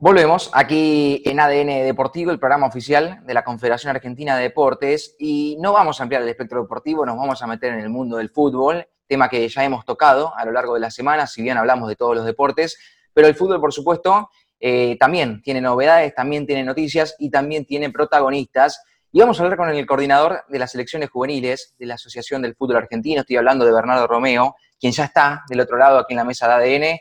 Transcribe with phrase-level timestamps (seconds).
[0.00, 5.56] Volvemos aquí en ADN Deportivo, el programa oficial de la Confederación Argentina de Deportes, y
[5.58, 8.30] no vamos a ampliar el espectro deportivo, nos vamos a meter en el mundo del
[8.30, 11.88] fútbol, tema que ya hemos tocado a lo largo de la semana, si bien hablamos
[11.88, 12.78] de todos los deportes,
[13.12, 14.30] pero el fútbol, por supuesto,
[14.60, 18.80] eh, también tiene novedades, también tiene noticias y también tiene protagonistas.
[19.10, 22.54] Y vamos a hablar con el coordinador de las selecciones juveniles de la Asociación del
[22.54, 26.18] Fútbol Argentino, estoy hablando de Bernardo Romeo, quien ya está del otro lado aquí en
[26.18, 27.00] la mesa de ADN.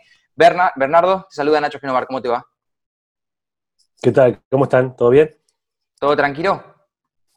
[0.75, 2.43] Bernardo, te saluda Nacho Genovar, ¿cómo te va?
[4.01, 4.41] ¿Qué tal?
[4.49, 4.95] ¿Cómo están?
[4.95, 5.35] ¿Todo bien?
[5.99, 6.63] ¿Todo tranquilo?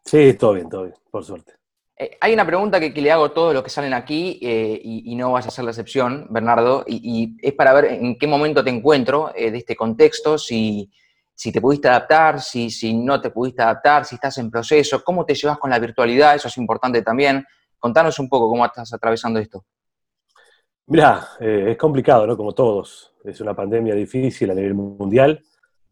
[0.05, 1.55] Sí, todo bien, todo bien, por suerte.
[1.97, 5.15] Eh, hay una pregunta que, le hago a todos los que salen aquí eh, y,
[5.17, 8.71] no vas a hacer la excepción, Bernardo, y, es para ver en qué momento te
[8.71, 10.91] encuentro eh, de este contexto, si,
[11.35, 15.25] si te pudiste adaptar, si, si no te pudiste adaptar, si estás en proceso, cómo
[15.25, 17.45] te llevas con la virtualidad, eso es importante también.
[17.79, 19.65] Contanos un poco cómo estás atravesando esto.
[20.87, 22.37] Mira, es complicado, ¿no?
[22.37, 23.15] Como todos.
[23.25, 25.43] Es una pandemia difícil a nivel mundial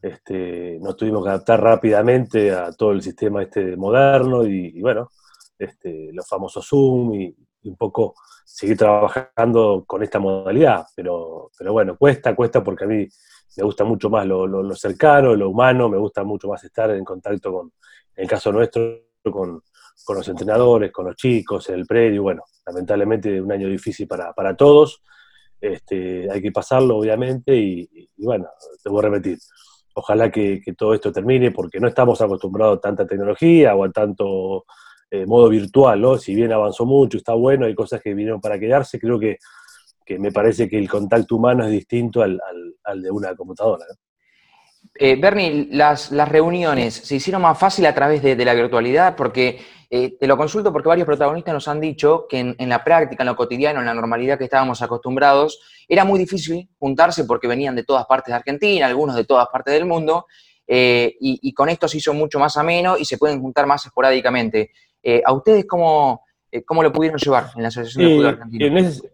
[0.00, 5.10] este, nos tuvimos que adaptar rápidamente a todo el sistema este moderno y, bueno,
[5.58, 8.14] este, los famosos Zoom y, un poco
[8.44, 10.86] seguir trabajando con esta modalidad.
[10.94, 13.06] Pero, pero bueno, cuesta, cuesta porque a mí
[13.56, 17.52] me gusta mucho más lo, cercano, lo humano, me gusta mucho más estar en contacto
[17.52, 17.72] con,
[18.14, 19.60] en el caso nuestro, con,
[20.08, 22.22] los entrenadores, con los chicos, en el predio.
[22.22, 25.02] Bueno, lamentablemente un año difícil para, todos.
[25.60, 28.48] Este, hay que pasarlo, obviamente, y, y bueno,
[28.82, 29.38] te voy a repetir
[29.98, 34.64] Ojalá que, todo esto termine porque no estamos acostumbrados a tanta tecnología o a tanto
[35.10, 36.16] eh, modo virtual, ¿no?
[36.16, 39.38] Si bien avanzó mucho, está bueno, hay cosas que vinieron para quedarse, creo que,
[40.18, 42.40] me parece que el contacto humano es distinto al,
[43.02, 43.84] de una computadora.
[44.94, 49.58] Eh, Bernie, las, reuniones se hicieron más fácil a través de, la virtualidad porque
[49.90, 53.28] eh, te lo consulto porque varios protagonistas nos han dicho que en, la práctica, en
[53.28, 57.84] lo cotidiano, en la normalidad que estábamos acostumbrados, era muy difícil juntarse porque venían de
[57.84, 60.26] todas partes de Argentina, algunos de todas partes del mundo,
[60.66, 64.72] eh, y, con esto se hizo mucho más ameno y se pueden juntar más esporádicamente.
[65.02, 66.22] Eh, ¿A ustedes cómo,
[66.66, 68.66] cómo lo pudieron llevar en la Asociación de Fútbol Argentino?
[68.66, 69.10] En ese,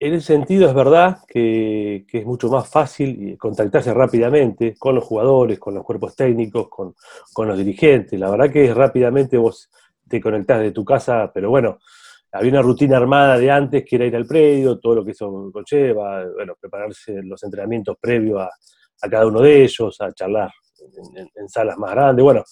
[0.00, 5.60] en ese, sentido es verdad que, es mucho más fácil contactarse rápidamente con los jugadores,
[5.60, 6.96] con los cuerpos técnicos, con,
[7.32, 8.18] con los dirigentes.
[8.18, 9.70] La verdad que rápidamente vos
[10.08, 11.78] te conectás de tu casa, pero bueno,
[12.32, 15.50] había una rutina armada de antes que era ir al predio, todo lo que eso
[15.52, 20.50] conlleva, bueno, prepararse los entrenamientos previos a, cada uno de ellos, a charlar
[21.14, 22.44] en, salas más grandes, bueno,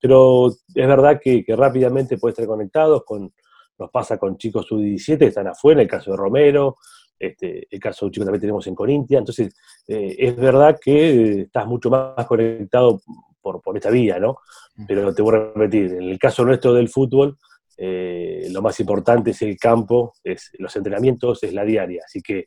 [0.00, 3.32] pero es verdad que, rápidamente puedes estar conectados con,
[3.78, 6.76] nos pasa con chicos sub-17 que están afuera, el caso de Romero,
[7.18, 9.54] este, el caso de un chico también tenemos en Corintia, entonces
[9.86, 13.00] eh, es verdad que estás mucho más conectado
[13.40, 14.38] por, por esta vía, ¿no?
[14.86, 17.36] Pero te voy a repetir, en el caso nuestro del fútbol,
[17.82, 22.44] eh, lo más importante es el campo, es los entrenamientos, es la diaria, así que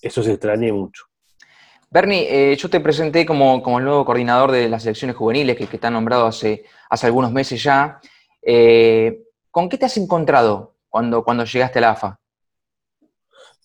[0.00, 1.04] eso se extraña mucho.
[1.90, 5.66] Bernie, eh, yo te presenté como, como, el nuevo coordinador de las selecciones juveniles que,
[5.66, 7.98] que está nombrado hace, hace algunos meses ya.
[8.42, 12.20] Eh, ¿Con qué te has encontrado cuando, cuando llegaste a la AFA?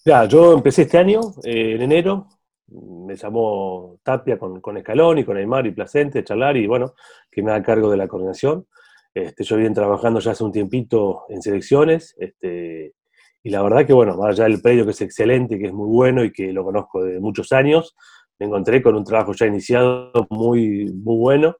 [0.06, 2.28] Ya, yo empecé este año, en enero,
[2.69, 6.94] me llamó Tapia con, con Escalón y con Aymar y Placente, charlar y bueno,
[7.31, 8.67] que me haga cargo de la coordinación.
[9.13, 12.94] Este, yo vienen trabajando ya hace un tiempito en selecciones, este,
[13.41, 15.88] y la verdad que bueno, más allá del predio que es excelente, que es muy
[15.88, 17.95] bueno y que lo conozco de muchos años,
[18.39, 21.55] me encontré con un trabajo ya iniciado muy, muy bueno,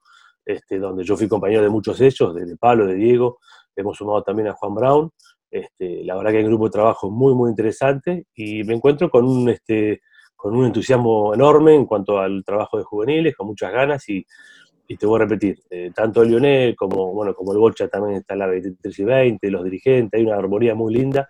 [0.46, 3.40] este, donde yo fui compañero de muchos de ellos, de, Pablo, de Diego,
[3.76, 5.12] hemos sumado también a Juan Brown,
[5.50, 9.10] este, la verdad que hay un grupo de trabajo muy, muy interesante y me encuentro
[9.10, 10.02] con un, este,
[10.38, 14.26] con un entusiasmo enorme en cuanto al trabajo de juveniles, con muchas ganas y,
[14.98, 18.36] te voy a repetir, eh, tanto el Lionel como, bueno, como el Bocha también está
[18.36, 21.28] en la 23 y 20, los dirigentes, hay una armonía muy linda,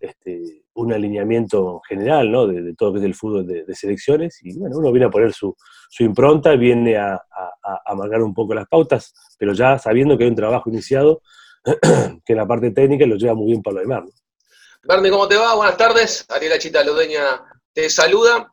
[0.00, 2.48] este, un alineamiento general ¿no?
[2.48, 5.32] de, todo lo que es el fútbol de, selecciones y bueno, uno viene a poner
[5.32, 5.54] su,
[6.00, 10.36] impronta, viene a, a, marcar un poco las pautas, pero ya sabiendo que hay un
[10.36, 11.22] trabajo iniciado
[12.24, 14.02] que en la parte técnica lo lleva muy bien Pablo Aymar.
[14.02, 15.10] ¿no?
[15.10, 15.54] ¿cómo te va?
[15.54, 16.26] Buenas tardes.
[16.28, 17.40] Ariela Chita Lodeña
[17.76, 18.48] te saluda.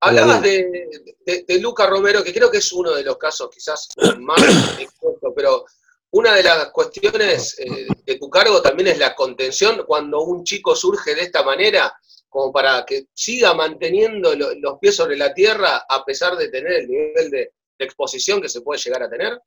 [0.00, 0.90] Hablabas de,
[1.24, 3.88] de, Luca Romero, que creo que es uno de los casos quizás
[4.18, 4.42] más
[4.78, 5.64] expuestos, pero
[6.10, 10.76] una de las cuestiones eh, de tu cargo también es la contención cuando un chico
[10.76, 11.94] surge de esta manera,
[12.28, 16.88] como para que siga manteniendo los pies sobre la tierra a pesar de tener el
[16.88, 19.40] nivel de, exposición que se puede llegar a tener.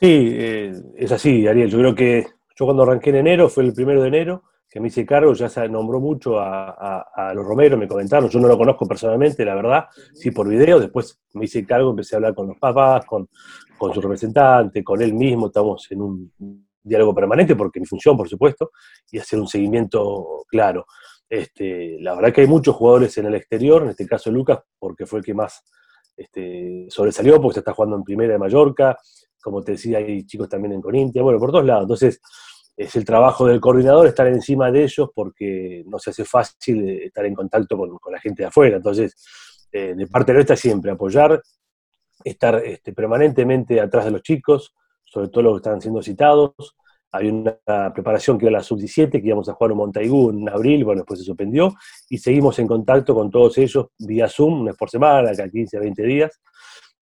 [0.00, 1.70] Sí, eh, es así, Ariel.
[1.70, 4.42] Yo creo que yo cuando arranqué en enero, fue el primero de enero,
[4.72, 8.48] que me hice cargo, ya se nombró mucho a, los Romero, me comentaron, yo no
[8.48, 9.84] lo conozco personalmente, la verdad,
[10.14, 13.28] sí por video, después me hice cargo, empecé a hablar con los papás, con,
[13.76, 16.32] con su representante, con él mismo, estamos en un
[16.82, 18.70] diálogo permanente, porque mi función, por supuesto,
[19.10, 20.86] y hacer un seguimiento claro.
[21.28, 25.04] Este, la verdad que hay muchos jugadores en el exterior, en este caso Lucas, porque
[25.04, 25.62] fue el que más
[26.16, 28.96] este, sobresalió porque se está jugando en Primera de Mallorca,
[29.42, 31.82] como te decía, hay chicos también en Corintia, bueno, por todos lados.
[31.82, 32.20] Entonces,
[32.82, 37.24] es el trabajo del coordinador estar encima de ellos porque no se hace fácil estar
[37.24, 38.76] en contacto con, la gente de afuera.
[38.76, 39.14] Entonces,
[39.70, 41.40] eh, de parte nuestra siempre apoyar,
[42.24, 44.74] estar este, permanentemente atrás de los chicos,
[45.04, 46.54] sobre todo los que están siendo citados.
[47.14, 50.84] Hay una preparación que era la sub-17, que íbamos a jugar en Montaigú en abril,
[50.84, 51.74] bueno, después se suspendió,
[52.08, 55.76] y seguimos en contacto con todos ellos vía Zoom, una vez por semana, cada 15
[55.76, 56.40] a 20 días.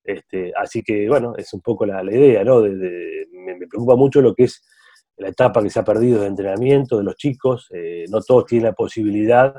[0.03, 2.61] Este, así que, bueno, es un poco la, idea, ¿no?
[2.61, 4.61] me, preocupa mucho lo que es
[5.21, 7.69] la etapa que se ha perdido de entrenamiento de los chicos.
[7.71, 9.55] Eh, no todos tienen la posibilidad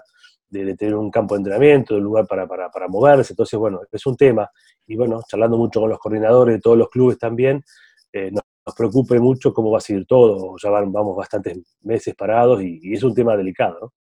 [0.50, 3.34] de, tener un campo de entrenamiento, de un lugar para, para, moverse.
[3.34, 4.50] Entonces, bueno, es un tema.
[4.88, 7.64] Y bueno, charlando mucho con los coordinadores de todos los clubes también,
[8.12, 8.44] eh, nos,
[8.76, 10.56] preocupe mucho cómo va a seguir todo.
[10.62, 13.94] Ya van, vamos bastantes meses parados y, es un tema delicado, ¿no?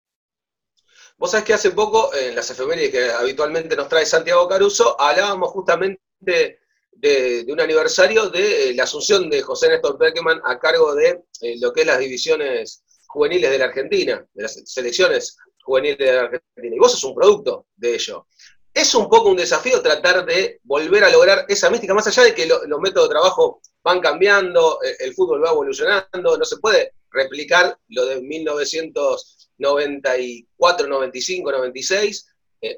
[1.19, 5.51] Vos sabés que hace poco, en las efemérides que habitualmente nos trae Santiago Caruso, hablábamos
[5.51, 6.60] justamente
[6.93, 11.57] de, un aniversario de eh, la asunción de José Néstor Peckerman a cargo de eh,
[11.61, 16.23] lo que es las divisiones juveniles de la Argentina, de las selecciones juveniles de la
[16.23, 16.77] Argentina.
[16.77, 18.27] Y vos sos un producto de ello.
[18.73, 22.35] Es un poco un desafío tratar de volver a lograr esa mística, más allá de
[22.35, 26.93] que los métodos de trabajo van cambiando, eh, el, fútbol va evolucionando, no se puede
[27.11, 32.27] replicar lo de 1994, 95, 96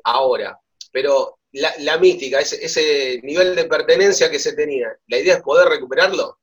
[0.05, 0.58] ahora.
[0.91, 6.38] Pero la, mística, ese, nivel de pertenencia que se tenía, ¿la idea es poder recuperarlo?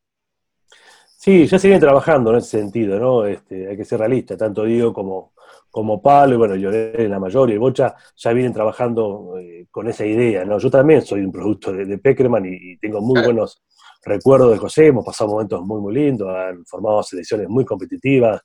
[1.18, 3.26] Sí, ya se viene trabajando en ese sentido, ¿no?
[3.26, 5.34] Este, hay que ser realista, tanto Diego como,
[5.70, 9.90] como Pablo, y bueno, yo la mayor y el Bocha ya vienen trabajando eh, con
[9.90, 10.60] esa idea, ¿no?
[10.60, 13.62] Yo también soy un producto de, Peckerman y, tengo muy buenos
[14.04, 18.42] recuerdos de José, hemos pasado momentos muy, muy lindos, han formado selecciones muy competitivas,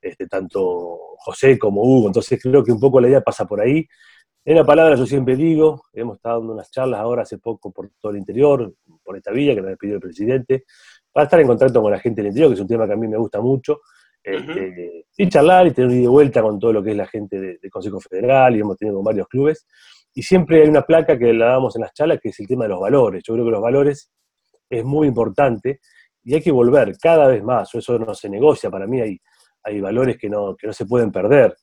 [0.00, 3.86] este, tanto José como Hugo, entonces creo que un poco la idea pasa por ahí,
[4.46, 7.90] en la palabra yo siempre digo, hemos estado dando unas charlas ahora hace poco por
[8.00, 8.72] todo el interior,
[9.02, 10.64] por esta villa que nos pidió el presidente,
[11.12, 12.96] para estar en contacto con la gente del interior, que es un tema que a
[12.96, 13.80] mí me gusta mucho,
[14.22, 17.08] este, y charlar y tener un ida y vuelta con todo lo que es la
[17.08, 19.66] gente del Consejo Federal, y hemos tenido con varios clubes,
[20.14, 22.64] y siempre hay una placa que la damos en las charlas, que es el tema
[22.64, 23.24] de los valores.
[23.26, 24.12] Yo creo que los valores
[24.70, 25.80] es muy importante
[26.22, 29.20] y hay que volver cada vez más, eso no se negocia, para mí hay,
[29.64, 31.56] hay valores que no, que no se pueden perder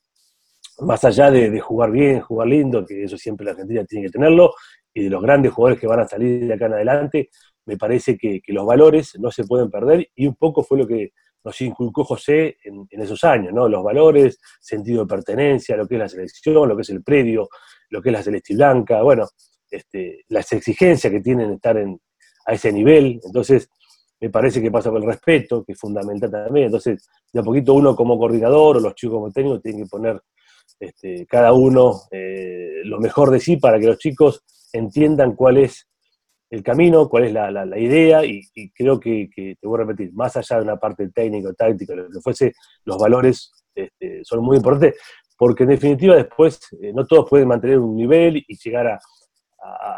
[0.80, 4.54] más allá de, jugar bien, jugar lindo, que eso siempre la Argentina tiene que tenerlo,
[4.92, 7.30] y de los grandes jugadores que van a salir de acá en adelante,
[7.66, 11.12] me parece que, los valores no se pueden perder, y un poco fue lo que
[11.44, 13.68] nos inculcó José en, esos años, ¿no?
[13.68, 17.48] Los valores, sentido de pertenencia, lo que es la selección, lo que es el predio,
[17.90, 19.26] lo que es la celeste blanca, bueno,
[19.70, 22.00] este, las exigencias que tienen estar en,
[22.46, 23.68] a ese nivel, entonces
[24.20, 27.74] me parece que pasa por el respeto, que es fundamental también, entonces de a poquito
[27.74, 30.22] uno como coordinador o los chicos como técnicos tienen que poner
[30.78, 34.42] este, cada uno eh, lo mejor de sí para que los chicos
[34.72, 35.88] entiendan cuál es
[36.50, 38.42] el camino, cuál es la, idea, y,
[38.72, 42.20] creo que, te voy a repetir, más allá de una parte técnica, táctica, lo que
[42.20, 42.52] fuese,
[42.84, 44.94] los valores este, son muy importantes,
[45.36, 49.00] porque en definitiva después eh, no todos pueden mantener un nivel y llegar a,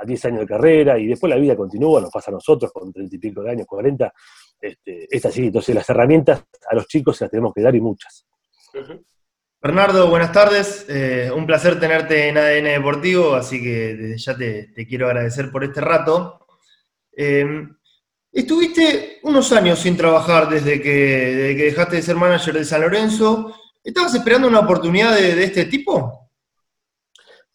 [0.05, 3.17] 10 años de carrera, y después la vida continúa, nos pasa a nosotros con 30
[3.17, 4.13] y pico de años, 40,
[4.61, 7.81] este, es así, entonces las herramientas a los chicos se las tenemos que dar y
[7.81, 8.29] muchas.
[9.67, 10.87] Bernardo, buenas tardes.
[10.89, 15.65] Eh, un placer tenerte en ADN Deportivo, así que desde ya te, quiero agradecer por
[15.65, 16.47] este rato.
[17.11, 17.77] Em,
[18.31, 23.57] estuviste unos años sin trabajar desde que, dejaste de ser manager de San Lorenzo.
[23.83, 26.31] ¿Estabas esperando una oportunidad de, este tipo?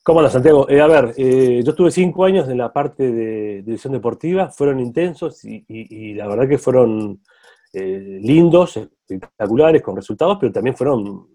[0.03, 0.67] ¿Cómo no, Santiago?
[0.69, 4.81] Eh, a ver, eh, yo estuve cinco años en la parte de dirección deportiva, fueron
[4.81, 7.21] intensos y la verdad que fueron
[7.71, 11.30] lindos, espectaculares, con resultados, pero también fueron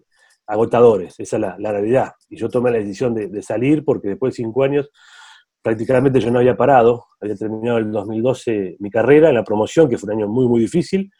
[0.47, 2.13] agotadores, esa es la, realidad.
[2.29, 4.89] Y yo tomé la decisión de, salir porque después de cinco años
[5.61, 9.97] prácticamente yo no había parado, había terminado el 2012 mi carrera en la promoción, que
[9.97, 11.11] fue un año muy, muy difícil.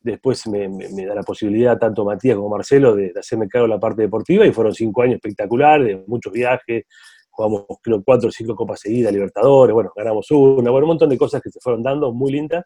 [0.00, 0.68] Después me,
[1.04, 4.52] da la posibilidad, tanto Matías como Marcelo, de, hacerme cargo de la parte deportiva y
[4.52, 6.84] fueron cinco años espectaculares, de muchos viajes,
[7.30, 11.18] jugamos creo cuatro o cinco copas seguidas, Libertadores, bueno, ganamos una, bueno, un montón de
[11.18, 12.64] cosas que se fueron dando, muy lindas,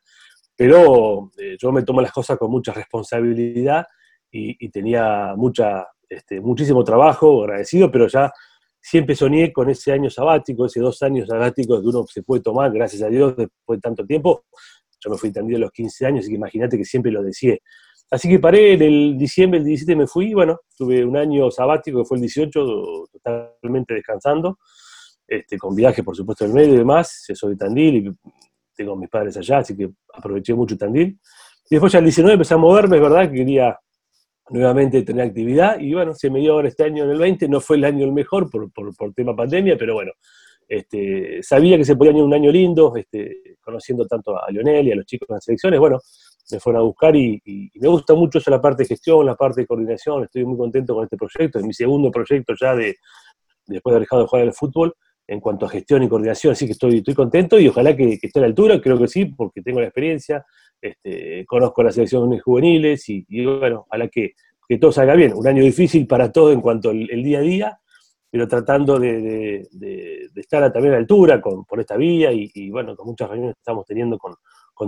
[0.55, 3.87] pero eh, yo me tomo las cosas con mucha responsabilidad
[4.33, 8.33] y tenía mucha, este, muchísimo trabajo, agradecido, pero ya
[8.81, 12.73] siempre soñé con ese año sabático, ese dos años sabáticos que uno se puede tomar,
[12.73, 14.45] gracias a Dios, después de tanto tiempo.
[15.03, 17.57] Yo me fui tendido a los 15 años, así que imagínate que siempre lo decía.
[18.11, 22.01] Así que paré en el diciembre, el 17 me fui, bueno, tuve un año sabático
[22.01, 24.59] que fue el 18, totalmente descansando,
[25.29, 28.13] este, con viajes por supuesto en medio y demás, soy de Tandil y
[28.75, 31.21] tengo a mis padres allá, así que aproveché mucho Tandil.
[31.71, 33.79] Y después ya el 19 empecé a moverme, es verdad que quería
[34.51, 35.79] nuevamente tener actividad.
[35.81, 38.05] Y bueno, se me dio ahora este año en el 20, no fue el año
[38.05, 40.13] el mejor por, por, tema pandemia, pero bueno,
[40.69, 44.93] este, sabía que se podía ir un año lindo, este, conociendo tanto a Lionel y
[44.93, 45.99] a los chicos en las selecciones, bueno,
[46.53, 47.41] me fueron a buscar y,
[47.75, 50.95] me gusta mucho eso, la parte de gestión, la parte de coordinación, estoy muy contento
[50.95, 52.97] con este proyecto, es mi segundo proyecto ya de,
[53.67, 54.95] después de haber dejado de jugar al fútbol,
[55.31, 58.41] en cuanto a gestión y coordinación, así que estoy, estoy contento y ojalá que, esté
[58.41, 60.45] a la altura, creo que sí, porque tengo la experiencia,
[60.81, 64.33] este, conozco las selecciones juveniles y, bueno, ojalá que,
[64.69, 65.33] que, todo salga bien.
[65.33, 67.81] Un año difícil para todo en cuanto al día a día,
[68.29, 69.69] pero tratando de,
[70.35, 73.61] estar también a la altura con, por esta vía y, bueno, con muchas reuniones que
[73.61, 74.35] estamos teniendo con,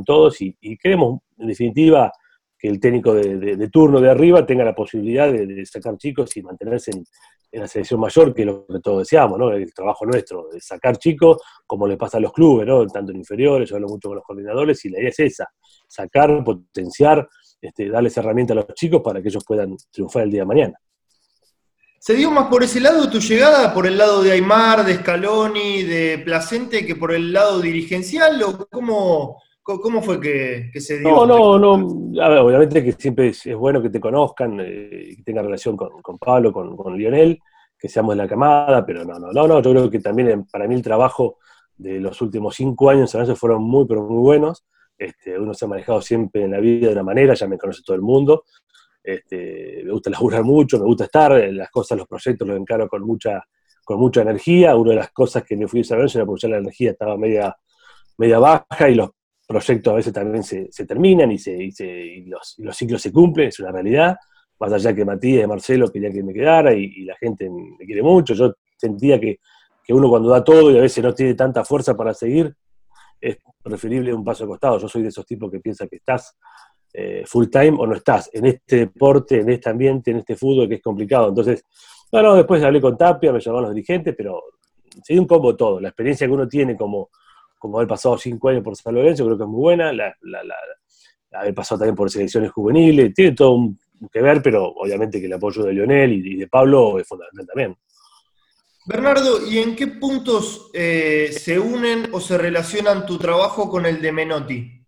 [0.04, 2.10] todos y, y, queremos, en definitiva,
[2.58, 6.90] que el técnico de, turno de arriba tenga la posibilidad de, sacar chicos y mantenerse
[6.90, 7.04] en,
[7.60, 9.50] la selección mayor, que es lo que todos deseamos, ¿no?
[9.52, 12.86] El trabajo nuestro, de sacar chicos, como le pasa a los clubes, ¿no?
[12.86, 15.48] Tanto en inferiores, yo hablo mucho con los coordinadores, y la idea es esa,
[15.86, 17.28] sacar, potenciar,
[17.60, 20.74] este, darles herramientas a los chicos para que ellos puedan triunfar el día de mañana.
[21.98, 25.84] ¿Se dio más por ese lado tu llegada, por el lado de Aymar, de Scaloni,
[25.84, 28.42] de Placente, que por el lado dirigencial?
[28.42, 31.10] ¿O cómo, cómo fue que, se dio?
[31.10, 32.44] No, no, no.
[32.44, 36.96] obviamente que siempre es, bueno que te conozcan, eh, que tenga relación con, Pablo, con,
[36.96, 37.40] Lionel,
[37.78, 39.62] que seamos de la camada, pero no, no, no, no.
[39.62, 41.38] Yo creo que también para mí el trabajo
[41.76, 44.64] de los últimos cinco años a veces fueron muy, pero muy buenos.
[44.98, 47.82] Este, uno se ha manejado siempre en la vida de una manera, ya me conoce
[47.84, 48.44] todo el mundo.
[49.02, 53.02] Este, me gusta laburar mucho, me gusta estar, las cosas, los proyectos los encaro con
[53.02, 53.42] mucha,
[53.84, 54.76] con mucha energía.
[54.76, 57.56] Una de las cosas que me fui desarrollando era porque ya la energía estaba media,
[58.16, 59.10] media baja y los
[59.52, 63.70] proyectos a veces también se, terminan y, se, y, los, ciclos se cumplen, es una
[63.72, 64.16] realidad.
[64.58, 68.02] Más allá que Matías y Marcelo quería que me quedara y, la gente me quiere
[68.02, 69.40] mucho, yo sentía que,
[69.84, 72.54] que uno cuando da todo y a veces no tiene tanta fuerza para seguir,
[73.20, 74.78] es preferible un paso de costado.
[74.78, 76.36] Yo soy de esos tipos que piensan que estás
[76.92, 80.68] eh, full time o no estás en este deporte, en este ambiente, en este fútbol
[80.68, 81.28] que es complicado.
[81.28, 81.64] Entonces,
[82.10, 84.42] bueno, después hablé con Tapia, me llamaron los dirigentes, pero
[85.02, 85.80] se un poco todo.
[85.80, 87.10] La experiencia que uno tiene como,
[87.62, 89.92] como haber pasado cinco años por San Lorenzo, creo que es muy buena.
[89.92, 90.16] La,
[91.30, 93.72] haber pasado también por selecciones juveniles, tiene todo
[94.12, 97.76] que ver, pero obviamente que el apoyo de Lionel y, de Pablo es fundamental también.
[98.84, 104.02] Bernardo, ¿y en qué puntos eh, se unen o se relacionan tu trabajo con el
[104.02, 104.84] de Menotti?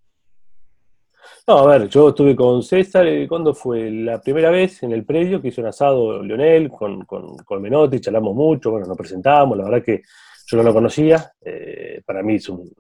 [1.46, 3.88] No, a ver, yo estuve con César, eh, ¿cuándo fue?
[3.88, 8.00] La primera vez en el predio que hizo un asado Leonel con, con, con Menotti,
[8.00, 10.02] charlamos mucho, bueno, nos presentamos, la verdad que
[10.46, 11.63] yo no lo conocía, eh,
[12.04, 12.70] para mí es un,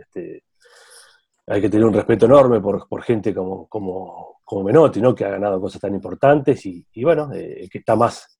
[0.00, 0.44] este,
[1.46, 5.14] hay que tener un respeto enorme por, gente como, como, como, Menotti, ¿no?
[5.14, 8.32] que ha ganado cosas tan importantes y, bueno, eh, que está más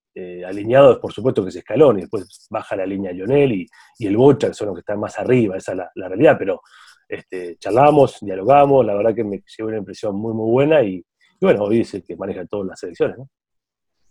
[0.46, 3.66] alineado es por supuesto que es Escalón y después baja la línea Lionel y,
[3.98, 6.62] y, el Bocha, que son los que están más arriba, esa es la realidad, pero
[7.08, 11.04] este, charlamos, dialogamos, la verdad que me llevo una impresión muy, muy buena y,
[11.40, 13.16] bueno, hoy es el que maneja todas las selecciones.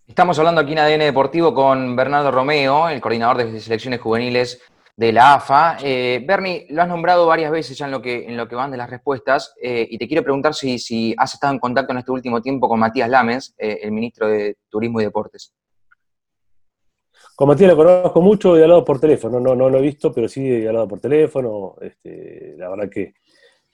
[0.08, 4.62] Estamos hablando aquí en ADN Deportivo con Bernardo Romeo, el coordinador de selecciones juveniles
[4.96, 5.78] de la AFA.
[5.82, 8.72] Eh, Bernie, lo has nombrado varias veces ya en lo que, en lo que van
[8.72, 12.00] de las respuestas eh, y te quiero preguntar si, si, has estado en contacto en
[12.00, 15.54] este último tiempo con Matías Lames, eh, el ministro de Turismo y Deportes.
[17.36, 20.14] Con Matías lo conozco mucho y he hablado por teléfono, no, no lo he visto,
[20.14, 21.76] pero sí he hablado por teléfono.
[21.82, 23.16] Este, la verdad que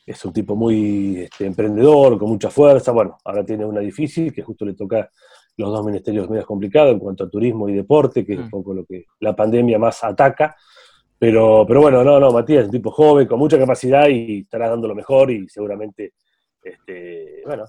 [0.04, 2.92] es un tipo muy este, emprendedor, con mucha fuerza.
[2.92, 5.08] Bueno, ahora tiene una difícil, que justo le toca
[5.58, 8.50] los dos ministerios medios complicados en cuanto a turismo y deporte, que es un mm.
[8.50, 10.56] poco lo que la pandemia más ataca.
[11.22, 14.70] Pero, pero bueno, no, no, Matías es un tipo joven, con mucha capacidad y estará
[14.70, 16.14] dando lo mejor y seguramente,
[16.64, 17.66] este, bueno,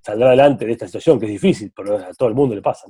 [0.00, 2.86] saldrá adelante de esta situación que es difícil, pero a todo el mundo le pasa.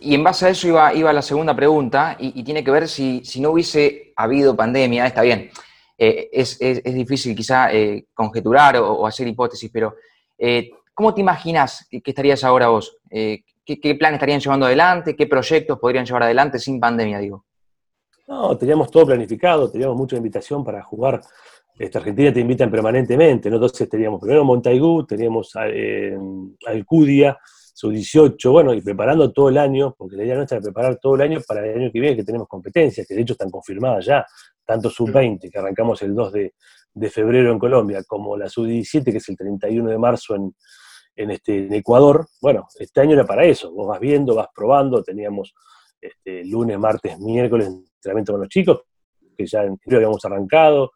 [0.00, 3.22] Y en base a eso iba, iba la segunda pregunta, y, tiene que ver si,
[3.38, 5.50] no hubiese habido pandemia, está bien,
[5.98, 9.96] eh, es, difícil quizá eh, conjeturar o, hacer hipótesis, pero
[10.38, 12.96] eh, ¿cómo te imaginas que, estarías ahora vos?
[13.10, 15.14] ¿qué, ¿Qué plan estarían llevando adelante?
[15.14, 17.44] ¿Qué proyectos podrían llevar adelante sin pandemia, digo?
[18.26, 21.20] No, teníamos todo planificado, teníamos mucha invitación para jugar.
[21.78, 23.56] Esta Argentina te invitan permanentemente, ¿no?
[23.56, 25.52] Entonces teníamos primero Montaigú, teníamos
[26.66, 27.38] Alcudia,
[27.74, 31.16] su 18, bueno, y preparando todo el año, porque la idea nuestra es preparar todo
[31.16, 34.06] el año para el año que viene, que tenemos competencias, que de hecho están confirmadas
[34.06, 34.24] ya,
[34.64, 36.52] tanto sub-20, que arrancamos el 2 de,
[37.10, 40.54] febrero en Colombia, como la sub-17, que es el 31 de marzo en,
[41.16, 42.28] en, este, Ecuador.
[42.40, 45.52] Bueno, este año era para eso, vos vas viendo, vas probando, teníamos
[46.00, 47.70] este, lunes, martes, miércoles
[48.04, 48.82] entrenamiento con los chicos,
[49.36, 50.92] que ya en habíamos arrancado,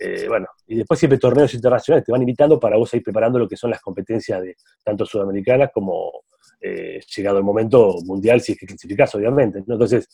[0.00, 3.48] eh, bueno, y después siempre torneos internacionales te van invitando para vos ir preparando lo
[3.48, 6.22] que son las competencias de tanto sudamericanas como
[6.60, 9.58] eh, llegado el momento mundial, si es que clasificás, obviamente.
[9.58, 10.08] Entonces,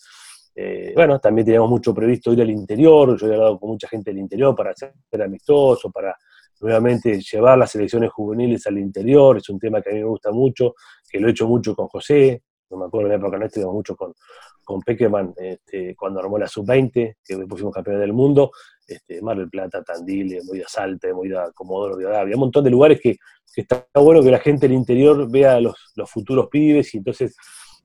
[0.55, 4.11] eh, bueno, también teníamos mucho previsto ir al interior, yo he hablado con mucha gente
[4.11, 6.17] del interior para hacer amistoso, para
[6.61, 10.31] nuevamente llevar las selecciones juveniles al interior, es un tema que a mí me gusta
[10.31, 10.75] mucho,
[11.11, 13.75] que lo he hecho mucho con José, no me acuerdo en la época no estuvimos
[13.75, 14.15] mucho con,
[14.65, 18.51] con Pequeman, este, cuando armó la Sub-20, que después fuimos campeones del mundo,
[18.87, 21.15] este, Mar del Plata, Tandil, de Salta, de
[21.55, 23.17] Comodoro, Había un montón de lugares que,
[23.57, 27.37] está bueno que la gente del interior vea los, futuros pibes y entonces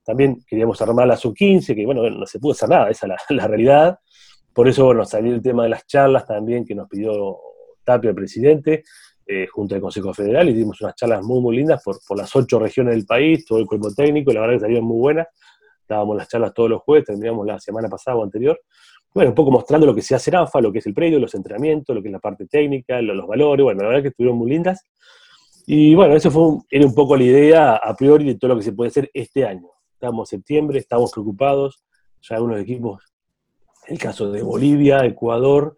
[0.04, 3.48] también queríamos armar la Sub-15, que bueno, no se pudo hacer nada, esa es la,
[3.48, 4.00] realidad.
[4.54, 7.38] Por eso, bueno, salió el tema de las charlas también que nos pidió
[7.84, 8.84] Tapia, el presidente,
[9.28, 12.36] eh, junto al Consejo Federal, y dimos unas charlas muy, muy lindas por, por las
[12.36, 15.28] ocho regiones del país, todo el cuerpo técnico, la verdad que salieron muy buenas
[15.94, 18.60] dábamos las charlas todos los jueves, terminamos la semana pasada o anterior.
[19.14, 21.20] Bueno, un poco mostrando lo que se hace en ANFA, lo que es el predio,
[21.20, 24.38] los entrenamientos, lo que es la parte técnica, los, valores, bueno, la verdad que estuvieron
[24.38, 24.86] muy lindas.
[25.66, 28.64] Y bueno, eso fue era un poco la idea a priori de todo lo que
[28.64, 29.68] se puede hacer este año.
[29.94, 31.84] Estamos en septiembre, estamos preocupados,
[32.22, 33.04] ya algunos equipos,
[33.88, 35.76] el caso de Bolivia, Ecuador,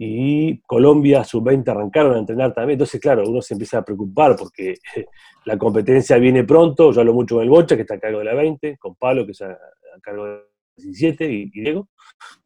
[0.00, 2.76] y Colombia sub-20 arrancaron a entrenar también.
[2.76, 4.76] Entonces, claro, uno se empieza a preocupar porque
[5.44, 6.92] la competencia viene pronto.
[6.92, 9.26] Yo hablo mucho con el Bocha, que está a cargo de la 20, con Pablo,
[9.26, 10.42] que está a cargo de la
[10.76, 11.88] 17, y, Diego.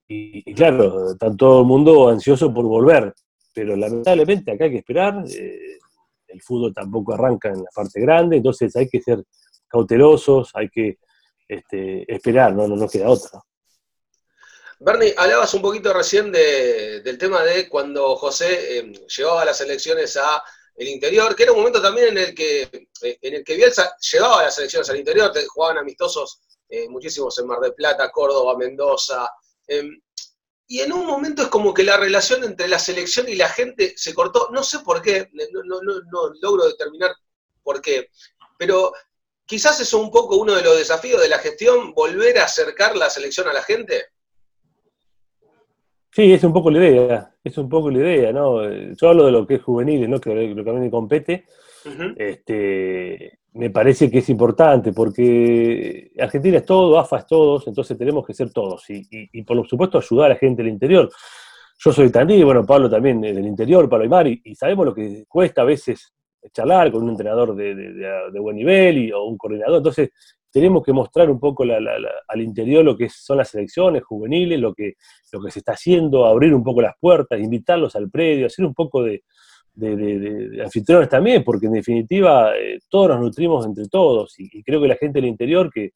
[0.09, 3.12] Y, claro, está todo el mundo ansioso por volver.
[3.54, 5.23] Pero lamentablemente acá hay que esperar.
[5.28, 5.76] Eh,
[6.28, 9.23] el fútbol tampoco arranca en la parte grande, entonces hay que ser
[9.68, 10.97] cautelosos, hay que
[11.47, 13.42] este, esperar, no, no, no queda otra.
[14.85, 20.43] Bernie, hablabas un poquito recién del tema de cuando José eh, llevaba las elecciones a
[20.75, 22.62] el interior, que era un momento también en el que,
[23.03, 27.47] eh, en el que Bielsa llevaba las elecciones al interior, jugaban amistosos eh, muchísimos en
[27.47, 29.31] Mar del Plata, Córdoba, Mendoza.
[29.69, 30.03] Em,
[30.67, 33.95] y en un momento es como que la relación entre la selección y la gente
[33.97, 37.15] se cortó, no sé por qué, no, no logro determinar
[37.62, 38.11] por qué,
[38.59, 38.93] pero
[39.47, 43.11] quizás es un poco uno de los desafíos de la gestión, volver a acercar la
[43.11, 44.07] selección a la gente.
[46.14, 48.62] Sí, es un poco la idea, es un poco la idea, ¿no?
[48.71, 50.21] Yo hablo de lo que es juvenil, ¿no?
[50.21, 51.47] Que lo que a mí me compete.
[52.16, 58.26] este, me parece que es importante porque Argentina es todo, AFA es todos, entonces tenemos
[58.26, 61.11] que ser todos y, y, por supuesto ayudar a la gente del interior.
[61.78, 64.95] Yo soy de Tandil, bueno, Pablo también del interior, Pablo Aymar, y, y sabemos lo
[64.95, 66.12] que cuesta a veces
[66.52, 69.79] charlar con un entrenador de, de, buen nivel y, o un coordinador.
[69.79, 70.11] Entonces,
[70.53, 74.95] tenemos que mostrar un poco al interior lo que son las elecciones juveniles, lo que,
[75.33, 78.75] lo que se está haciendo, abrir un poco las puertas, invitarlos al predio, hacer un
[78.75, 79.23] poco de,
[80.62, 84.97] anfitriones también, porque en definitiva eh, todos nos nutrimos entre todos y, creo que la
[84.97, 85.93] gente del interior, que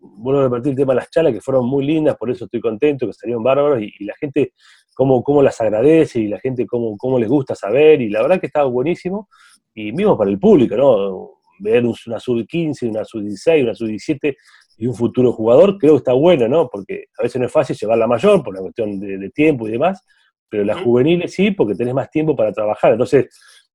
[0.00, 2.60] vuelvo a repetir el tema de las charlas, que fueron muy lindas, por eso estoy
[2.60, 4.52] contento, que salieron bárbaros y, la gente
[4.94, 8.40] cómo, cómo, las agradece y la gente cómo, cómo les gusta saber y la verdad
[8.40, 9.28] que estaba buenísimo
[9.72, 11.41] y mismo para el público, ¿no?
[11.58, 14.36] Ver una sub-15, una sub-16, una sub-17
[14.76, 16.68] y un futuro jugador, creo que está bueno, ¿no?
[16.68, 19.72] Porque a veces no es fácil llevar la mayor por la cuestión de, tiempo y
[19.72, 20.00] demás,
[20.48, 22.92] pero las juveniles sí, porque tenés más tiempo para trabajar.
[22.92, 23.26] Entonces,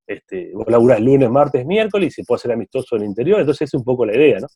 [0.06, 3.68] este, vos laburás lunes, martes, miércoles y se puede hacer amistoso en el interior, entonces
[3.68, 4.48] es un poco la idea, ¿no?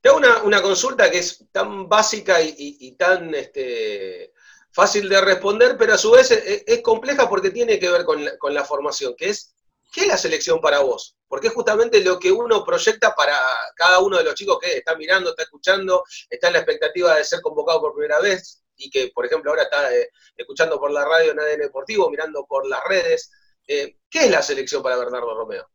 [0.00, 4.32] Te hago una, consulta que es tan básica y, tan este,
[4.70, 8.54] fácil de responder, pero a su vez es, compleja porque tiene que ver con con
[8.54, 9.54] la formación, que es
[9.90, 11.16] ¿qué es la selección para vos?
[11.28, 13.36] Porque es justamente lo que uno proyecta para
[13.74, 17.24] cada uno de los chicos que está mirando, está escuchando, está en la expectativa de
[17.24, 21.04] ser convocado por primera vez y que, por ejemplo, ahora está eh, escuchando por la
[21.04, 23.30] radio en Deportivo, mirando por las redes.
[23.66, 25.68] Eh, ¿Qué es la selección para Bernardo Romeo?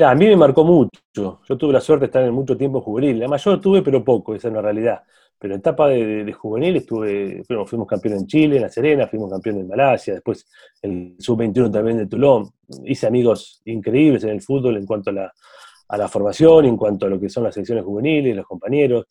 [0.00, 1.00] a mí me marcó mucho.
[1.12, 3.18] Yo tuve la suerte de estar en mucho tiempo juvenil.
[3.18, 5.02] La mayor tuve, pero poco, esa es la realidad.
[5.38, 9.62] Pero en etapa de, juvenil estuve, fuimos, campeones en Chile, en La Serena, fuimos campeones
[9.62, 10.48] en Malasia, después
[10.82, 12.50] el sub-21 también de Toulon.
[12.84, 15.32] Hice amigos increíbles en el fútbol en cuanto a la,
[15.88, 19.06] a la formación, en cuanto a lo que son las selecciones juveniles, los compañeros.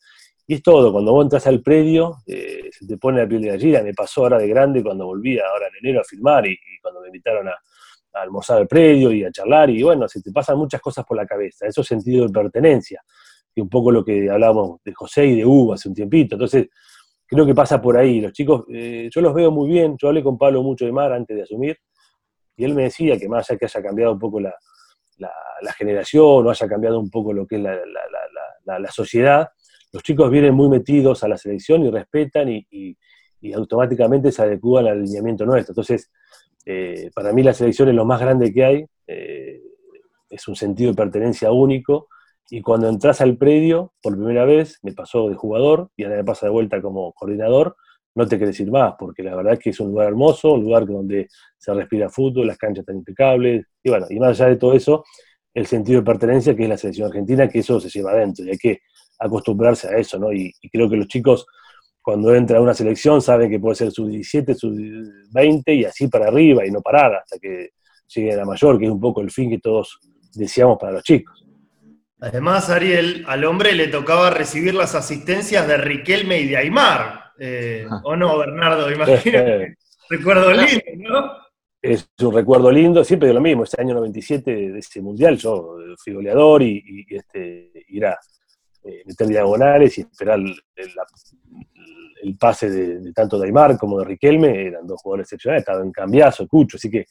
[0.46, 3.50] Y es todo, cuando vos entras al predio, eh, se te pone la piel de
[3.50, 3.82] gallina.
[3.82, 7.08] Me pasó ahora de grande cuando volví ahora en enero a filmar y, cuando me
[7.08, 9.70] invitaron a, a, almorzar al predio y a charlar.
[9.70, 11.68] Y bueno, se te pasan muchas cosas por la cabeza.
[11.68, 13.02] Eso es sentido de pertenencia
[13.58, 16.36] que un poco lo que hablábamos de José y de Hugo hace un tiempito.
[16.36, 16.68] Entonces,
[17.26, 18.22] creo que pasa por ahí.
[18.22, 19.98] Los chicos, eh, yo los veo muy bien.
[20.00, 21.76] Yo hablé con Pablo mucho de Mar antes de asumir,
[22.56, 24.54] y él me decía que más allá que haya cambiado un poco la,
[25.76, 29.50] generación o haya cambiado un poco lo que es la, sociedad,
[29.92, 32.96] los chicos vienen muy metidos a la selección y respetan y,
[33.56, 35.72] automáticamente se adecúan al alineamiento nuestro.
[35.72, 36.12] Entonces,
[36.64, 39.62] eh, para mí la selección es lo más grande que hay, eh,
[40.30, 42.08] es un sentido de pertenencia único
[42.50, 46.24] y cuando entras al predio, por primera vez, me pasó de jugador y ahora me
[46.24, 47.76] pasa de vuelta como coordinador,
[48.16, 50.62] no te querés ir más, porque la verdad es que es un lugar hermoso, un
[50.62, 54.56] lugar donde se respira fútbol, las canchas están impecables, y bueno, y más allá de
[54.56, 55.04] todo eso,
[55.54, 58.50] el sentido de pertenencia que es la selección argentina, que eso se lleva adentro, y
[58.50, 58.80] hay que
[59.20, 60.32] acostumbrarse a eso, ¿no?
[60.32, 61.46] Y, creo que los chicos,
[62.02, 64.74] cuando entran a una selección, saben que puede ser su 17, su
[65.32, 67.72] 20 y así para arriba, y no parar hasta que
[68.08, 70.00] llegue a la mayor, que es un poco el fin que todos
[70.34, 71.47] deseamos para los chicos.
[72.20, 77.32] Además, Ariel, al hombre le tocaba recibir las asistencias de Riquelme y de Aymar.
[77.40, 78.92] Eh, ¿O no, Bernardo?
[78.92, 79.40] Imagino.
[80.10, 81.32] recuerdo lindo, ¿no?
[81.80, 83.64] Es un recuerdo lindo, siempre de lo mismo.
[83.64, 88.18] Ese año 97 de ese mundial, yo fui goleador y, este, ir a
[88.84, 94.68] eh, meter diagonales y esperar el, pase de, tanto de Aymar como de Riquelme.
[94.68, 97.06] Eran dos jugadores excepcionales, estaban en cambiazo, Cucho, así que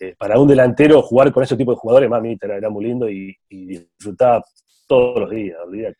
[0.00, 3.36] eh, para un delantero jugar con ese tipo de jugadores, mami, era, muy lindo y,
[3.50, 4.44] disfrutaba
[4.86, 5.98] todos los días, olvídate.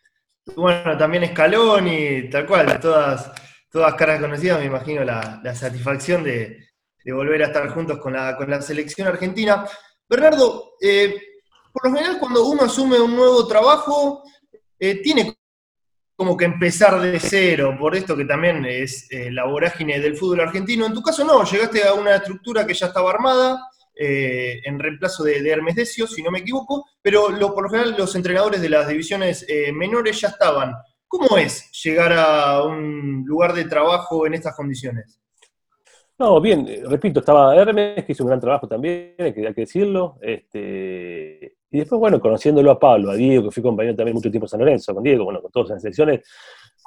[0.55, 3.33] Bueno, también Escalón y tal cual, todas,
[3.69, 6.65] todas caras conocidas, me imagino la, satisfacción de,
[7.07, 9.67] volver a estar juntos con la, con la selección argentina.
[10.09, 11.21] Bernardo, eh,
[11.73, 14.23] por lo general cuando uno asume un nuevo trabajo,
[14.79, 15.35] eh, tiene
[16.15, 20.87] como que empezar de cero, por esto que también es la vorágine del fútbol argentino.
[20.87, 23.61] En tu caso no, llegaste a una estructura que ya estaba armada,
[24.01, 27.97] eh, en reemplazo de, Hermes Decio, si no me equivoco, pero lo, por lo general
[27.99, 30.73] los entrenadores de las divisiones eh, menores ya estaban.
[31.09, 35.21] ¿Cómo es llegar a un lugar de trabajo en estas condiciones?
[36.17, 40.19] No, bien, eh, repito, estaba Hermes, que hizo un gran trabajo también, hay que, decirlo.
[40.21, 44.47] Este, y después, bueno, conociéndolo a Pablo, a Diego, que fui compañero también mucho tiempo
[44.47, 46.21] en San Lorenzo, con Diego, bueno, con todas las selecciones,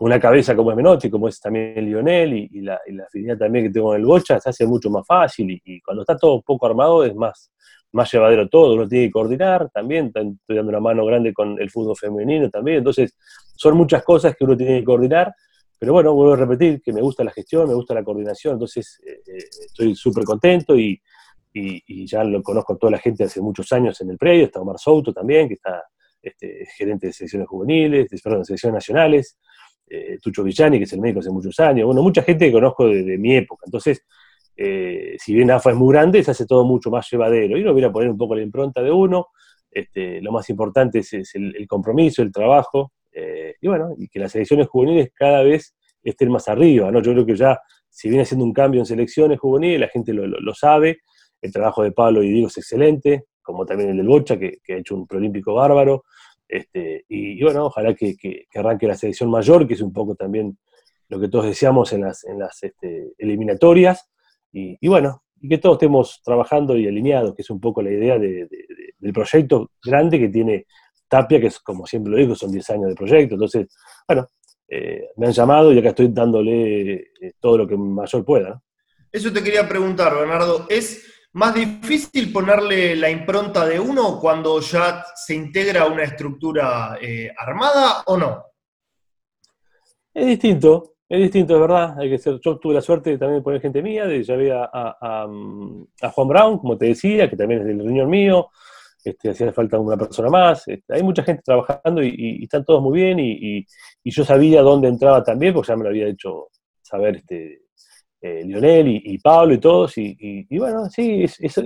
[0.01, 3.65] con una cabeza como es Menotti, como es también Lionel, y, la, y, afinidad también
[3.65, 6.41] que tengo en el Bocha, se hace mucho más fácil, y, cuando está todo un
[6.41, 7.51] poco armado es más,
[7.91, 11.69] más llevadero todo, uno tiene que coordinar también, estoy dando una mano grande con el
[11.69, 13.15] fútbol femenino también, entonces
[13.55, 15.35] son muchas cosas que uno tiene que coordinar,
[15.77, 18.99] pero bueno, vuelvo a repetir que me gusta la gestión, me gusta la coordinación, entonces
[19.05, 20.99] eh, eh, estoy súper contento y,
[22.07, 24.79] ya lo conozco a toda la gente hace muchos años en el predio, está Omar
[24.79, 25.83] Souto también, que está
[26.23, 29.37] este, gerente de selecciones juveniles, de, de selecciones nacionales,
[29.91, 32.87] eh, Tucho Villani, que es el médico hace muchos años, bueno, mucha gente que conozco
[32.87, 33.63] de, mi época.
[33.65, 34.05] Entonces,
[34.55, 37.57] eh, si bien AFA es muy grande, se hace todo mucho más llevadero.
[37.57, 39.27] Y uno viene a poner un poco la impronta de uno.
[39.69, 44.31] Este, lo más importante es, el, compromiso, el trabajo, eh, y bueno, y que las
[44.31, 47.01] selecciones juveniles cada vez estén más arriba, ¿no?
[47.01, 50.53] Yo creo que ya, si viene haciendo un cambio en selecciones juveniles, la gente lo,
[50.53, 50.99] sabe,
[51.41, 54.73] el trabajo de Pablo y Diego es excelente, como también el del Bocha, que, que
[54.73, 56.03] ha hecho un preolímpico bárbaro,
[56.51, 60.57] este, y, bueno, ojalá que, arranque la selección mayor, que es un poco también
[61.07, 64.09] lo que todos deseamos en las, en las este, eliminatorias.
[64.51, 68.19] Y, bueno, y que todos estemos trabajando y alineados, que es un poco la idea
[68.19, 70.65] del proyecto grande que tiene
[71.07, 73.35] Tapia, que es como siempre lo digo, son 10 años de proyecto.
[73.35, 73.67] Entonces,
[74.05, 74.27] bueno,
[74.67, 78.61] eh, me han llamado y acá estoy dándole eh, todo lo que mayor pueda.
[79.09, 80.65] Eso te quería preguntar, Bernardo.
[80.69, 87.31] ¿Es más difícil ponerle la impronta de uno cuando ya se integra una estructura eh,
[87.37, 88.45] armada o no?
[90.13, 91.99] Es distinto, es distinto, es verdad.
[91.99, 94.69] Hay que ser, yo tuve la suerte de también poner gente mía, de ya había
[94.71, 95.27] a,
[96.13, 98.49] Juan Brown, como te decía, que también es del riñón mío,
[99.03, 100.67] este, hacía falta una persona más.
[100.67, 103.65] Este, hay mucha gente trabajando y, están todos muy bien y,
[104.03, 106.49] yo sabía dónde entraba también, porque ya me lo había hecho
[106.81, 107.60] saber este,
[108.21, 111.61] eh, Lionel y, Pablo y todos, y, bueno, sí, es,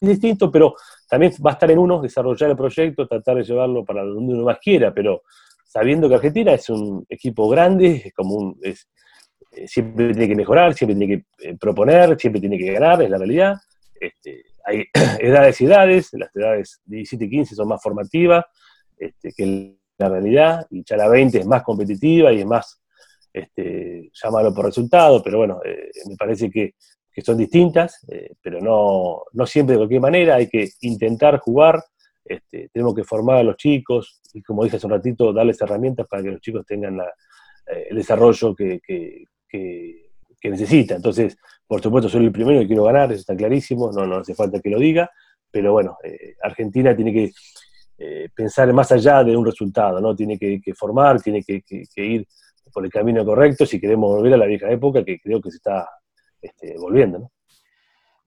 [0.00, 0.74] distinto, pero
[1.08, 4.44] también va a estar en uno desarrollar el proyecto, tratar de llevarlo para donde uno
[4.44, 5.22] más quiera, pero
[5.64, 8.88] sabiendo que Argentina es un equipo grande, es como un, es,
[9.52, 13.10] eh, siempre tiene que mejorar, siempre tiene que eh, proponer, siempre tiene que ganar, es
[13.10, 13.56] la realidad.
[14.00, 14.84] Este, hay
[15.20, 18.44] edades y edades, las edades de 17 y 15 son más formativas
[18.96, 22.81] este, que la realidad, y ya la 20 es más competitiva y es más
[23.32, 26.74] este, llámalo por resultado, pero bueno, eh, me parece que,
[27.22, 31.82] son distintas, eh, pero no, no, siempre de cualquier manera, hay que intentar jugar,
[32.24, 36.06] este, tenemos que formar a los chicos y como dije hace un ratito, darles herramientas
[36.08, 40.96] para que los chicos tengan eh, el desarrollo que, que, que, necesitan.
[40.96, 44.34] Entonces, por supuesto, soy el primero que quiero ganar, eso está clarísimo, no, no hace
[44.34, 45.10] falta que lo diga,
[45.50, 45.98] pero bueno,
[46.42, 47.30] Argentina tiene que
[48.34, 50.16] pensar más allá de un resultado, ¿no?
[50.16, 51.62] Tiene que, formar, tiene que,
[51.94, 52.26] ir
[52.72, 55.56] por el camino correcto si queremos volver a la vieja época que creo que se
[55.58, 55.88] está
[56.40, 57.18] este, volviendo.
[57.18, 57.30] ¿no?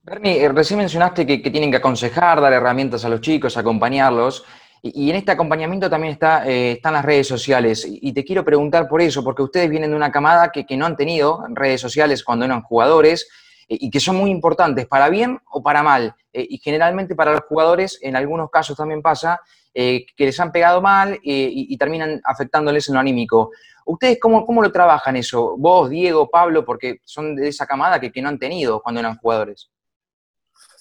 [0.06, 4.46] Bernie, eh, recién mencionaste que, tienen que aconsejar, dar herramientas a los chicos, acompañarlos.
[4.84, 7.88] Y, en este acompañamiento también está, eh, están las redes sociales.
[7.90, 10.96] Y, te quiero preguntar por eso, porque ustedes vienen de una camada que, no han
[10.96, 13.28] tenido redes sociales cuando eran jugadores
[13.68, 16.14] eh, y que son muy importantes, para bien o para mal.
[16.32, 19.40] y generalmente para los jugadores, en algunos casos también pasa,
[19.74, 23.52] que les han pegado mal y terminan afectándoles en lo anímico.
[23.86, 25.56] ¿Ustedes cómo, cómo lo trabajan eso?
[25.58, 29.70] Vos, Diego, Pablo, porque son de esa camada que, no han tenido cuando eran jugadores.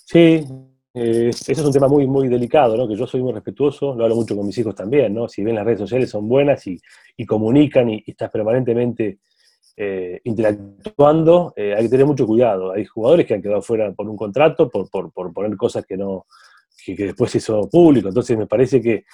[0.07, 0.45] Sí,
[0.95, 2.89] eh, ese es un tema muy, muy delicado, ¿no?
[2.89, 5.29] Que yo soy muy respetuoso, lo hablo mucho con mis hijos también, ¿no?
[5.29, 6.81] Si bien las redes sociales son buenas y,
[7.27, 9.19] comunican y, estás permanentemente
[9.77, 12.73] eh, interactuando, eh, hay que tener mucho cuidado.
[12.73, 16.27] Hay jugadores que han quedado fuera por un contrato, por, por, poner cosas que no,
[16.85, 18.09] que, que después se hizo público.
[18.09, 19.05] Entonces me parece que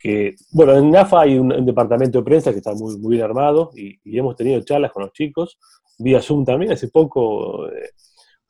[0.00, 3.70] que, bueno, en NAFA hay un, departamento de prensa que está muy, muy bien armado
[3.76, 5.58] y, hemos tenido charlas con los chicos,
[5.98, 7.90] vía Zoom también, hace poco eh,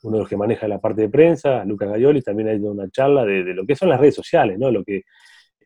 [0.04, 2.88] uno de los que maneja la parte de prensa, Lucas Gayoli, también ha ido una
[2.88, 4.70] charla de, lo que son las redes sociales, ¿no?
[4.70, 5.02] Lo que,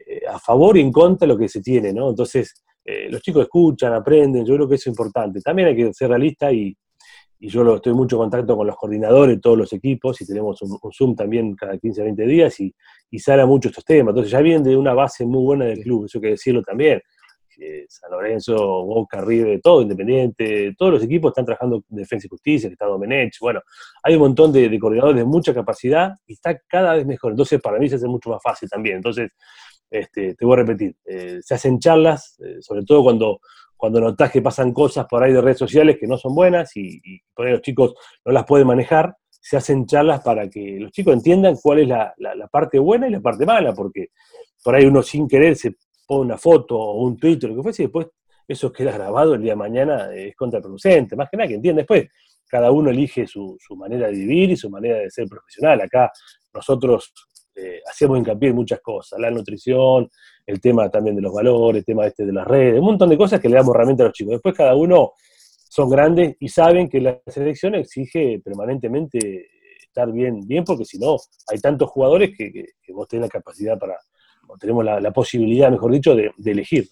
[0.06, 2.08] eh, a favor y en contra de lo que se tiene, ¿no?
[2.08, 5.42] Entonces, eh, los chicos escuchan, aprenden, yo creo que eso es importante.
[5.42, 6.74] También hay que ser realista y,
[7.44, 10.26] y yo lo, estoy en mucho contacto con los coordinadores de todos los equipos y
[10.26, 12.74] tenemos un, Zoom también cada 15, 20 días y,
[13.10, 14.12] y sale mucho estos temas.
[14.12, 17.02] Entonces ya vienen de una base muy buena del club, eso hay que decirlo también.
[17.86, 22.70] San Lorenzo, Boca, River, todo Independiente, todos los equipos están trabajando en Defensa y Justicia,
[22.70, 23.60] que está Domenech, bueno,
[24.02, 27.32] hay un montón de, coordinadores de mucha capacidad y está cada vez mejor.
[27.32, 28.96] Entonces para mí se hace mucho más fácil también.
[28.96, 29.30] Entonces,
[29.90, 33.38] este, te voy a repetir, eh, se hacen charlas, eh, sobre todo cuando
[33.84, 37.02] cuando notas que pasan cosas por ahí de redes sociales que no son buenas y,
[37.34, 37.92] por ahí los chicos
[38.24, 42.14] no las pueden manejar, se hacen charlas para que los chicos entiendan cuál es la,
[42.50, 44.08] parte buena y la parte mala, porque
[44.62, 47.62] por ahí uno sin querer se pone una foto o un tweet o lo que
[47.62, 48.06] fuese y después
[48.48, 52.08] eso queda grabado el día de mañana, es contraproducente, más que nada que entienda después.
[52.48, 55.82] Cada uno elige su manera de vivir y su manera de ser profesional.
[55.82, 56.10] Acá
[56.54, 57.12] nosotros
[57.56, 60.10] eh, hacíamos hincapié en muchas cosas, la nutrición,
[60.46, 63.16] el tema también de los valores, el tema este de las redes, un montón de
[63.16, 64.32] cosas que le damos realmente a los chicos.
[64.32, 65.12] Después cada uno
[65.68, 69.48] son grandes y saben que la selección exige permanentemente
[69.94, 71.16] estar bien, bien porque si no,
[71.48, 73.96] hay tantos jugadores que, vos tenés la capacidad para,
[74.48, 76.88] o tenemos la, posibilidad, mejor dicho, de, elegir.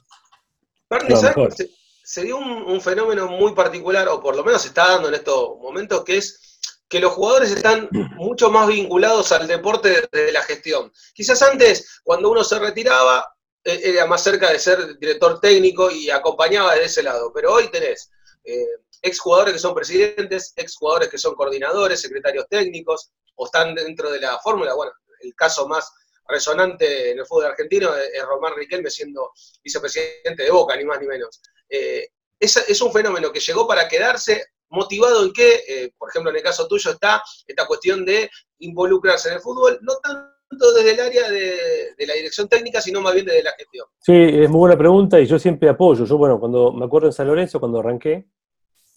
[1.57, 1.70] se,
[2.05, 5.14] se, dio un, un, fenómeno muy particular, o por lo menos se está dando en
[5.14, 6.52] estos momentos, que es
[6.92, 10.92] que los jugadores están mucho más vinculados al deporte desde la gestión.
[11.14, 16.11] Quizás antes, cuando uno se retiraba, e-, era más cerca de ser director técnico y
[16.11, 18.11] acompañaba de ese lado, pero hoy tenés
[18.44, 18.66] eh,
[19.00, 24.38] exjugadores que son presidentes, exjugadores que son coordinadores, secretarios técnicos, o están dentro de la
[24.40, 24.74] fórmula.
[24.74, 25.90] Bueno, el caso más
[26.28, 29.33] resonante en el fútbol argentino es Román Riquelme siendo
[29.64, 31.40] vicepresidente de Boca, ni más ni menos.
[31.70, 32.07] Eh,
[32.38, 36.43] es, un fenómeno que llegó para quedarse, motivado en que, eh, por ejemplo, en el
[36.43, 41.31] caso tuyo está esta cuestión de involucrarse en el fútbol, no tanto desde el área
[41.31, 43.87] de, la dirección técnica, sino más bien desde la gestión.
[44.01, 46.05] Sí, es muy buena pregunta y yo siempre apoyo.
[46.05, 48.27] Yo, bueno, cuando me acuerdo en San Lorenzo, cuando arranqué,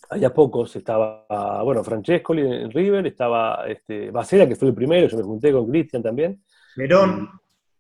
[0.10, 5.18] allá pocos, estaba, bueno, Francesco en River, estaba este, Bacera, que fue el primero, yo
[5.18, 6.44] me junté con Cristian también.
[6.76, 7.30] Verón.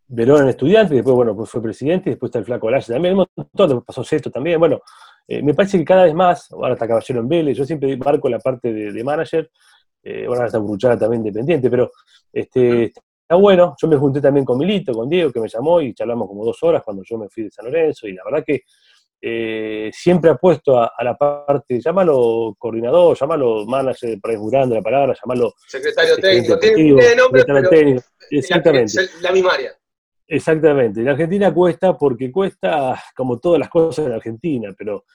[0.07, 3.25] Verón en estudiante, después, bueno, pues fue presidente, después está el Flaco Lache también, un
[3.35, 4.81] montón, pasó Sesto también, bueno,
[5.27, 8.29] eh, me parece que cada vez más, ahora está Caballero en Vélez, yo siempre marco
[8.29, 9.49] la parte de, manager,
[10.03, 11.91] eh, ahora está Bruchara también independiente, pero
[12.31, 13.75] este, está bueno.
[13.81, 16.61] Yo me junté también con Milito, con Diego, que me llamó y charlamos como dos
[16.61, 18.61] horas cuando yo me fui de San Lorenzo, y la verdad que
[19.27, 25.55] eh, siempre apuesto a, a, la parte, llámalo coordinador, llámalo manager, para la palabra, llámalo...
[25.67, 29.09] Secretario técnico, tiene, nombre, técnico, exactamente.
[29.21, 29.71] La, misma área.
[30.27, 31.01] Exactamente.
[31.01, 35.05] En Argentina cuesta porque cuesta, como todas las cosas en Argentina, pero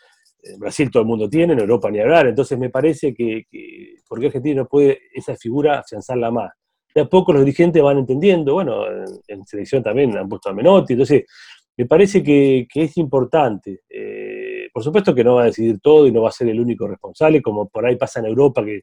[0.43, 2.29] en Brasil todo el mundo tiene, en Europa ni hablar.
[2.29, 3.47] Entonces me parece que,
[4.09, 6.53] porque Argentina no puede esa figura afianzarla más.
[6.95, 8.85] De a poco los dirigentes van entendiendo, bueno,
[9.27, 11.25] en, selección también han puesto a Menotti, entonces
[11.77, 13.83] me parece que, es importante.
[13.89, 16.61] Eh, por supuesto que no va a decidir todo y no va a ser el
[16.61, 18.83] único responsable, como por ahí pasa en Europa, que,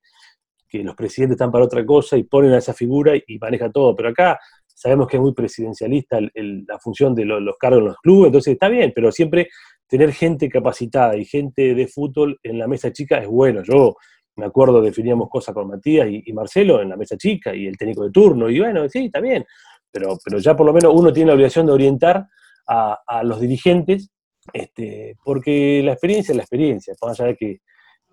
[0.83, 3.95] los presidentes están para otra cosa y ponen a esa figura y maneja todo.
[3.95, 4.37] Pero acá
[4.77, 8.69] sabemos que es muy presidencialista la función de los cargos en los clubes, entonces está
[8.69, 9.49] bien, pero siempre
[9.87, 13.63] tener gente capacitada y gente de fútbol en la mesa chica es bueno.
[13.63, 13.95] Yo
[14.35, 18.03] me acuerdo, definíamos cosas con Matías y, Marcelo en la mesa chica y el técnico
[18.03, 19.43] de turno, y bueno, sí, está bien,
[19.91, 22.27] pero, pero ya por lo menos uno tiene la obligación de orientar
[22.67, 24.11] a, los dirigentes,
[24.53, 27.61] este, porque la experiencia es la experiencia, más allá de que,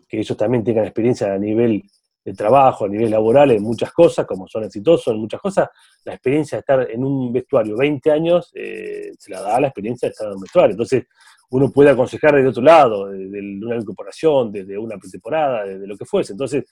[0.08, 1.82] que ellos también tengan experiencia a nivel
[2.24, 5.68] de trabajo, a nivel laboral, en muchas cosas, como son exitosos en muchas cosas,
[6.04, 10.08] la experiencia de estar en un vestuario 20 años eh, se la da la experiencia
[10.08, 10.72] de estar en un vestuario.
[10.72, 11.04] Entonces,
[11.50, 16.04] uno puede aconsejar desde otro lado, desde una incorporación, desde una pretemporada, desde lo que
[16.04, 16.32] fuese.
[16.32, 16.64] Entonces,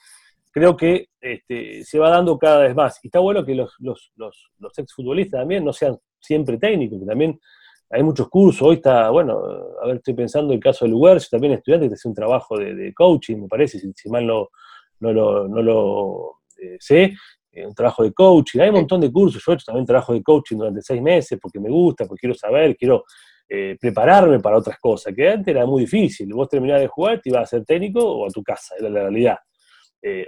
[0.50, 2.98] creo que este, se va dando cada vez más.
[3.02, 7.06] Y está bueno que los, los, los, los exfutbolistas también no sean siempre técnicos, que
[7.06, 7.40] también
[7.90, 8.62] hay muchos cursos.
[8.62, 9.40] Hoy está, bueno,
[9.82, 12.58] a ver, estoy pensando en el caso del Lugar, también estudiante que hace un trabajo
[12.58, 14.48] de, de coaching, me parece, si, si mal no
[15.02, 17.12] no lo, no lo eh, sé,
[17.54, 20.22] un trabajo de coaching, hay un montón de cursos, yo he hecho también trabajo de
[20.22, 23.04] coaching durante seis meses porque me gusta, porque quiero saber, quiero
[23.48, 27.28] eh, prepararme para otras cosas, que antes era muy difícil, vos terminabas de jugar, te
[27.30, 29.38] ibas a ser técnico o a tu casa, era la realidad.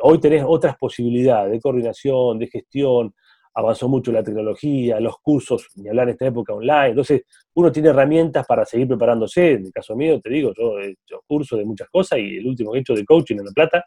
[0.03, 3.15] hoy tenés otras posibilidades de coordinación, de gestión,
[3.55, 7.23] avanzó mucho la tecnología, los cursos, ni hablar en esta época online, entonces
[7.55, 11.23] uno tiene herramientas para seguir preparándose, en el caso mío, te digo, yo he hecho
[11.27, 13.85] cursos de muchas cosas y el último que he hecho de coaching en La Plata,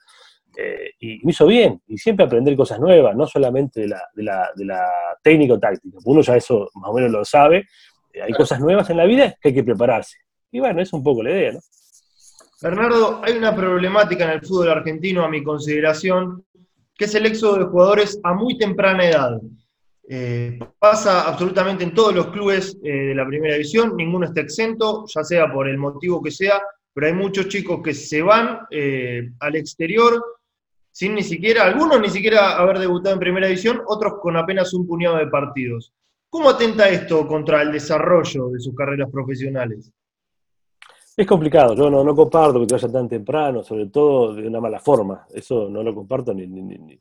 [0.59, 4.23] eh, y me hizo bien, y siempre aprender cosas nuevas, no solamente de la, de
[4.23, 4.89] la, de la
[5.21, 7.67] técnico-táctica, uno ya eso más o menos lo sabe,
[8.19, 10.17] hay cosas nuevas en la vida que hay que prepararse.
[10.51, 11.59] Y bueno, es un poco la idea, ¿no?
[12.59, 16.43] Bernardo, hay una problemática en el fútbol argentino, a mi consideración,
[16.95, 19.39] que es el éxodo de jugadores a muy temprana edad.
[20.09, 25.05] Eh, pasa absolutamente en todos los clubes eh, de la primera división, ninguno está exento,
[25.13, 26.59] ya sea por el motivo que sea,
[26.93, 30.23] pero hay muchos chicos que se van eh, al exterior
[30.97, 34.87] sin ni siquiera, algunos ni siquiera haber debutado en primera división, otros con apenas un
[34.87, 35.93] puñado de partidos.
[36.27, 39.91] ¿Cómo atenta esto contra el desarrollo de sus carreras profesionales?
[41.15, 44.59] Es complicado, yo no, no comparto que te vaya tan temprano, sobre todo de una
[44.59, 45.27] mala forma.
[45.31, 46.99] Eso no lo comparto ni, ni,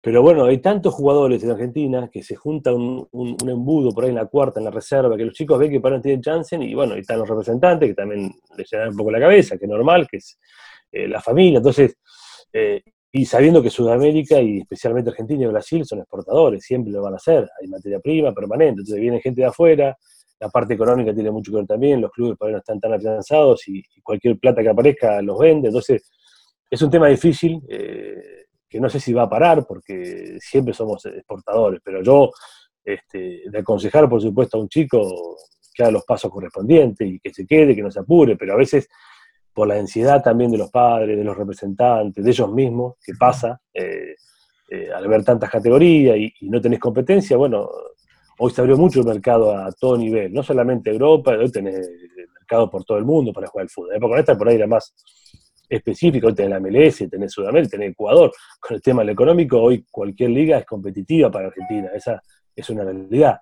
[0.00, 3.06] Pero bueno, hay tantos jugadores en Argentina que se junta un,
[3.46, 5.94] embudo por ahí en la cuarta, en la reserva, que los chicos ven que para
[5.94, 9.12] no tienen chance, y bueno, y están los representantes que también les llenan un poco
[9.12, 10.40] la cabeza, que es normal, que es
[10.90, 11.58] eh, la familia.
[11.58, 11.96] Entonces,
[12.52, 12.82] eh,
[13.14, 17.16] y sabiendo que Sudamérica y especialmente Argentina y Brasil son exportadores, siempre lo van a
[17.16, 19.96] hacer, hay materia prima permanente, entonces viene gente de afuera,
[20.40, 23.68] la parte económica tiene mucho que ver también, los clubes por no están tan afianzados
[23.68, 26.10] y, cualquier plata que aparezca los vende, entonces
[26.70, 31.04] es un tema difícil eh, que no sé si va a parar porque siempre somos
[31.04, 32.30] exportadores, pero yo
[32.82, 35.36] este, de aconsejar por supuesto a un chico
[35.74, 38.56] que haga los pasos correspondientes y que se quede, que no se apure, pero a
[38.56, 38.88] veces
[39.54, 43.60] por la ansiedad también de los padres, de los representantes, de ellos mismos, que pasa
[43.72, 44.14] eh,
[44.70, 47.68] eh, al ver tantas categorías y, y, no tenés competencia, bueno,
[48.38, 51.88] Hoy se abrió mucho el mercado a todo nivel, no solamente Europa, hoy tenés
[52.34, 53.90] mercado por todo el mundo para jugar al fútbol.
[53.90, 54.94] La época esta por ahí era más
[55.68, 58.32] específico, hoy tenés la MLS, tenés Sudamérica, tenés Ecuador.
[58.58, 62.20] Con el tema del económico, hoy cualquier liga es competitiva para Argentina, esa
[62.56, 63.38] es una realidad.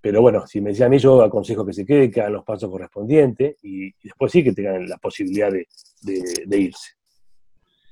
[0.00, 2.44] Pero bueno, si me decía a mí, yo aconsejo que se quede, que hagan los
[2.44, 5.66] pasos correspondientes y, después sí que tengan la posibilidad de,
[6.02, 6.92] de irse.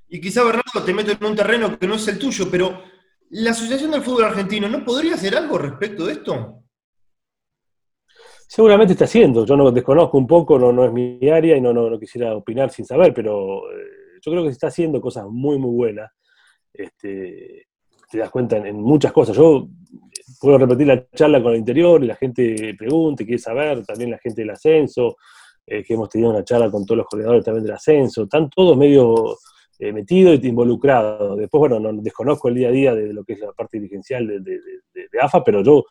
[0.09, 2.83] Y quizá, Bernardo, te meto en un terreno que no es el tuyo, pero
[3.31, 6.63] ¿La Asociación del Fútbol Argentino no podría hacer algo respecto de esto?
[8.47, 11.75] Seguramente está haciendo, yo no desconozco un poco, no, no es mi área y no,
[11.75, 15.59] no, quisiera opinar sin saber, pero eh, yo creo que se está haciendo cosas muy,
[15.59, 16.11] muy buenas.
[16.73, 17.67] Este,
[18.11, 19.37] te das cuenta en, muchas cosas.
[19.37, 19.69] Yo
[20.41, 24.43] puedo repetir la charla con el interior la gente pregunta, quiere saber, también la gente
[24.43, 25.17] del ascenso,
[25.67, 28.77] eh, que hemos tenido una charla con todos los coordinadores también del ascenso, están todos
[28.77, 29.37] medio
[29.81, 31.37] eh, metido y involucrado.
[31.37, 34.27] Después, bueno, no desconozco el día a día de lo que es la parte dirigencial
[34.43, 34.61] de,
[35.21, 35.85] AFA, pero yo,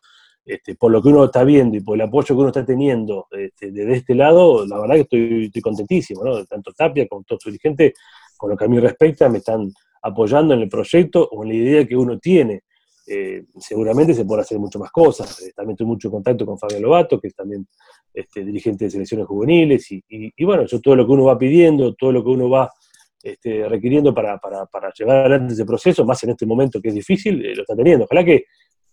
[0.45, 3.27] este, por lo que uno está viendo y por el apoyo que uno está teniendo
[3.31, 5.01] este, desde este lado, la verdad que
[5.49, 6.45] estoy, contentísimo, ¿no?
[6.45, 7.93] Tanto Tapia como todos sus dirigentes,
[8.35, 11.55] con lo que a mí respecta, me están apoyando en el proyecto o en la
[11.55, 12.63] idea que uno tiene.
[13.09, 15.41] Eh, seguramente se pueden hacer mucho más cosas.
[15.41, 17.65] Eh, también tuve mucho contacto con Fabián Lobato, que es también
[18.13, 22.11] este, dirigente de selecciones juveniles, y, bueno, eso todo lo que uno va pidiendo, todo
[22.11, 22.69] lo que uno va
[23.21, 24.39] este, requiriendo para,
[24.97, 28.05] llevar adelante ese proceso, más en este momento que es difícil, eh, lo está teniendo.
[28.05, 28.45] Ojalá que,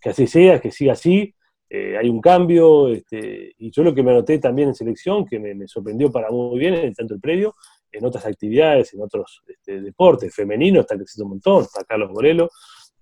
[0.04, 1.34] así sea, que siga así.
[1.70, 5.40] Eh, hay un cambio, este, y yo lo que me anoté también en selección, que
[5.40, 7.54] me, sorprendió para muy bien, en tanto el predio,
[7.90, 12.50] en otras actividades, en otros este, deportes, femenino está creciendo un montón, está Carlos Morelo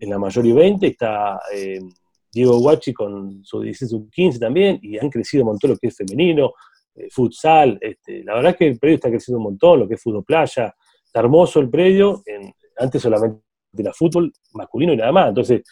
[0.02, 1.80] en la mayor y 20, está eh,
[2.32, 5.96] Diego Guachi con su 16 15 también, y han crecido un montón lo que es
[5.96, 6.52] femenino,
[7.10, 10.02] futsal, este, la verdad es que el predio está creciendo un montón, lo que es
[10.02, 12.22] fútbol playa, está hermoso el predio,
[12.78, 13.42] antes solamente
[13.76, 15.28] era fútbol masculino y nada más.
[15.28, 15.62] Entonces,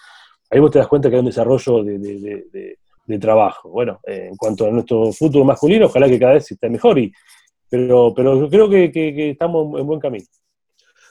[0.50, 2.76] ahí vos te das cuenta que hay un desarrollo de,
[3.20, 3.68] trabajo.
[3.70, 7.12] Bueno, eh, en cuanto a nuestro fútbol masculino, ojalá que cada vez esté mejor, y,
[7.68, 10.24] pero, pero creo que, estamos en buen camino.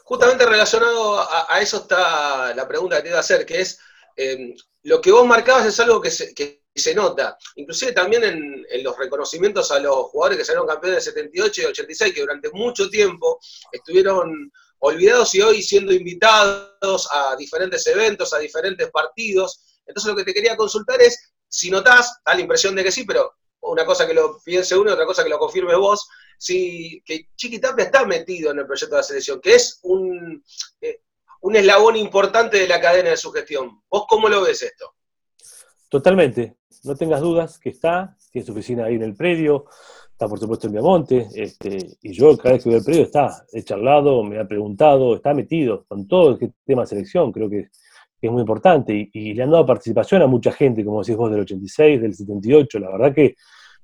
[0.10, 3.80] Justamente relacionado a, eso está la pregunta que te iba a hacer, que es,
[4.18, 6.34] eh, lo que vos marcabas es algo que se,
[6.76, 11.62] se nota, inclusive también en, los reconocimientos a los jugadores que salieron campeones de 78
[11.62, 13.40] y 86, que durante mucho tiempo
[13.72, 19.80] estuvieron olvidados y hoy siendo invitados a diferentes eventos, a diferentes partidos.
[19.86, 23.04] Entonces lo que te quería consultar es si notás, da la impresión de que sí,
[23.04, 26.08] pero una cosa que lo piense uno otra cosa que lo confirme vos,
[26.40, 30.44] si que Chiqui Tapia está metido en el proyecto de la selección, que es un,
[30.82, 31.02] eh,
[31.42, 33.84] un eslabón importante de la cadena de su gestión.
[33.88, 34.96] ¿Vos cómo lo ves esto?
[35.90, 39.66] Totalmente no tengas dudas que está, tiene su oficina ahí en el predio,
[40.12, 43.46] está por supuesto en Viamonte, este, y yo cada vez que veo el predio está,
[43.52, 47.70] he charlado, me ha preguntado, está metido con todo el tema de selección, creo que,
[48.22, 51.40] es muy importante, y, le han dado participación a mucha gente, como decís vos, del
[51.42, 53.36] 86, del 78, la verdad que,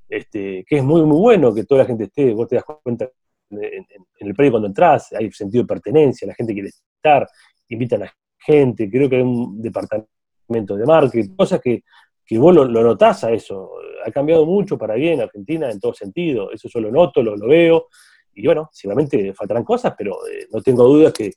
[0.09, 3.09] este, que es muy, muy bueno que toda la gente esté, vos te das cuenta
[3.49, 3.85] en,
[4.19, 7.27] el predio cuando entras, hay sentido de pertenencia, la gente quiere estar,
[7.69, 11.83] invitan a gente, creo que hay un departamento de marketing, cosas que
[12.25, 13.71] que vos lo, notás a eso.
[14.05, 16.51] Ha cambiado mucho para bien Argentina en todo sentido.
[16.51, 17.87] Eso yo lo noto, lo, lo veo.
[18.33, 21.33] Y bueno, seguramente faltarán cosas, pero eh, no tengo dudas que,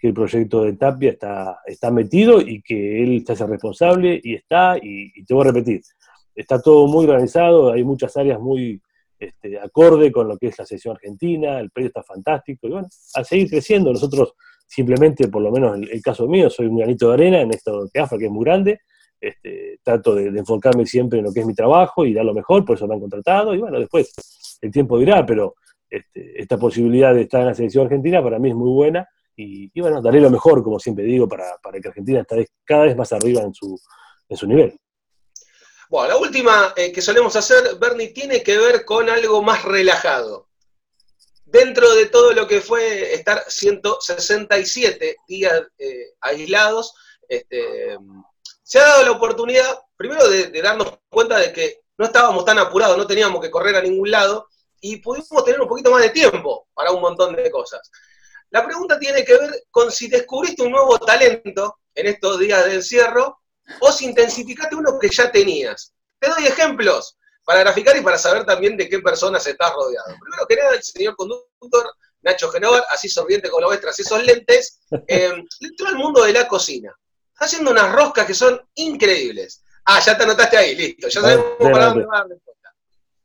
[0.00, 5.24] el proyecto de Tapia está, está metido y que él está responsable y está, y,
[5.24, 5.80] te voy a repetir,
[6.34, 8.80] está todo muy organizado, hay muchas áreas muy
[9.18, 12.88] este, acorde con lo que es la sesión argentina, el predio está fantástico, y bueno,
[13.14, 13.92] a seguir creciendo.
[13.92, 14.34] Nosotros
[14.66, 17.88] simplemente, por lo menos el, el caso mío, soy un granito de arena en esto
[17.92, 18.80] que AFA, que es muy grande,
[19.20, 22.64] este, trato de, enfocarme siempre en lo que es mi trabajo y dar lo mejor,
[22.64, 24.12] por eso me han contratado, y bueno, después
[24.60, 25.54] el tiempo dirá, pero
[25.88, 29.80] este, esta posibilidad de estar en la selección argentina para mí es muy buena, y,
[29.80, 31.44] bueno, daré lo mejor, como siempre digo, para,
[31.82, 34.78] que Argentina esté cada vez más arriba en su nivel.
[35.88, 40.48] Bueno, la última eh, que solemos hacer, Bernie, tiene que ver con algo más relajado.
[41.44, 46.94] Dentro de todo lo que fue estar 167 días eh, aislados,
[47.28, 47.96] este,
[48.62, 52.96] se ha dado la oportunidad, primero, de, darnos cuenta de que no estábamos tan apurados,
[52.96, 54.48] no teníamos que correr a ningún lado
[54.80, 57.90] y pudimos tener un poquito más de tiempo para un montón de cosas.
[58.50, 62.74] La pregunta tiene que ver con si descubriste un nuevo talento en estos días de
[62.74, 63.43] encierro
[63.80, 65.92] o si intensificaste uno que ya tenías.
[66.18, 70.06] Te doy ejemplos para graficar y para saber también de qué personas estás rodeado.
[70.18, 71.90] Primero que nada, el señor conductor,
[72.22, 76.32] Nacho Genovar, así sonriente como lo ves tras esos lentes, eh, entró al mundo de
[76.32, 76.94] la cocina.
[77.32, 79.62] Está haciendo unas roscas que son increíbles.
[79.84, 81.08] Ah, ya te anotaste ahí, listo.
[81.08, 82.26] Ya sabemos para dónde va.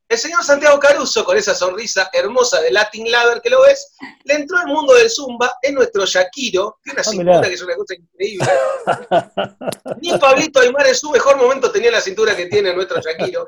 [0.09, 3.93] El señor Santiago Caruso, con esa sonrisa hermosa de Latin Lover que lo ves,
[4.23, 7.61] le entró al mundo del Zumba, en nuestro Shakiro, tiene una ah, cintura que es
[7.61, 8.47] una cosa increíble.
[10.01, 13.47] Ni Pablito Aymar en su mejor momento tenía la cintura que tiene nuestro Shakiro.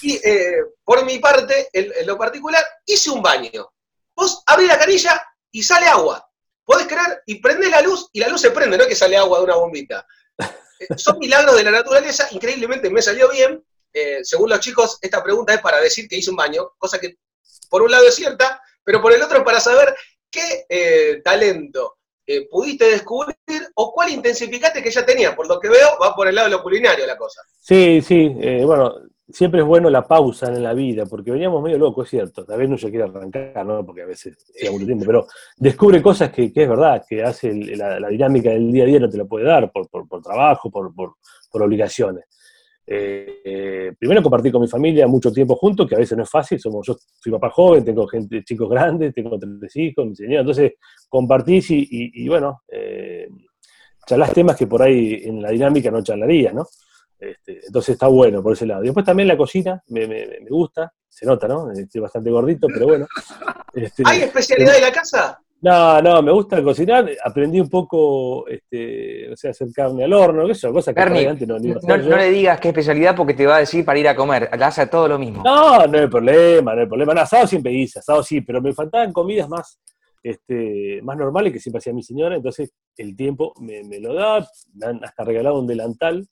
[0.00, 3.70] Y eh, por mi parte, en, lo particular, hice un baño.
[4.16, 6.26] Vos abrís la canilla y sale agua.
[6.64, 9.18] Podés creer y prende la luz y la luz se prende, no es que sale
[9.18, 10.06] agua de una bombita.
[10.80, 13.62] Eh, son milagros de la naturaleza, increíblemente me salió bien.
[13.94, 17.16] Eh, según los chicos, esta pregunta es para decir que hice un baño, cosa que
[17.70, 19.94] por un lado es cierta, pero por el otro es para saber
[20.30, 21.98] qué eh, talento
[22.50, 23.36] pudiste descubrir
[23.74, 25.34] o cuál intensificaste que ya tenías.
[25.34, 27.42] Por lo que veo, va por el lado de lo culinario la cosa.
[27.60, 28.28] Sí, sí,
[28.64, 28.94] bueno,
[29.28, 32.44] siempre es bueno la pausa en la vida, porque veníamos medio locos, es cierto.
[32.44, 33.84] Tal vez no se quiere arrancar, ¿no?
[33.84, 35.26] Porque a veces sea mucho tiempo, pero
[35.56, 39.18] descubre cosas que, es verdad, que hace la, dinámica del día a día no te
[39.18, 39.88] la puede dar por,
[40.22, 41.14] trabajo, por,
[41.52, 42.24] obligaciones.
[42.86, 46.30] Eh, eh, primero compartí con mi familia mucho tiempo juntos, que a veces no es
[46.30, 46.60] fácil.
[46.60, 50.40] Somos, yo soy papá joven, tengo gente, chicos grandes, tengo tres hijos, mi señora.
[50.40, 50.72] Entonces
[51.08, 53.28] compartís y, bueno, eh,
[54.06, 56.66] charlas temas que por ahí en la dinámica no charlarías, ¿no?
[57.18, 58.82] Este, entonces está bueno por ese lado.
[58.82, 61.70] Y después también la cocina, me, gusta, se nota, ¿no?
[61.70, 63.06] Estoy bastante gordito, pero bueno.
[63.76, 65.43] Este, ¿Hay especialidad en la casa?
[65.64, 67.10] No, no, me gusta cocinar.
[67.24, 71.58] Aprendí un poco, este, o sea, hacer carne al horno, eso, cosa que antes no,
[71.58, 74.50] no, no le digas qué especialidad porque te va a decir para ir a comer.
[74.58, 75.42] La hace todo lo mismo.
[75.42, 77.14] No, no hay problema, no hay problema.
[77.14, 79.80] asado siempre hice, asado sí, pero me faltaban comidas más,
[80.22, 84.46] este, más normales que siempre hacía mi señora, entonces el tiempo me, me lo da,
[84.74, 86.28] me han hasta regalado un delantal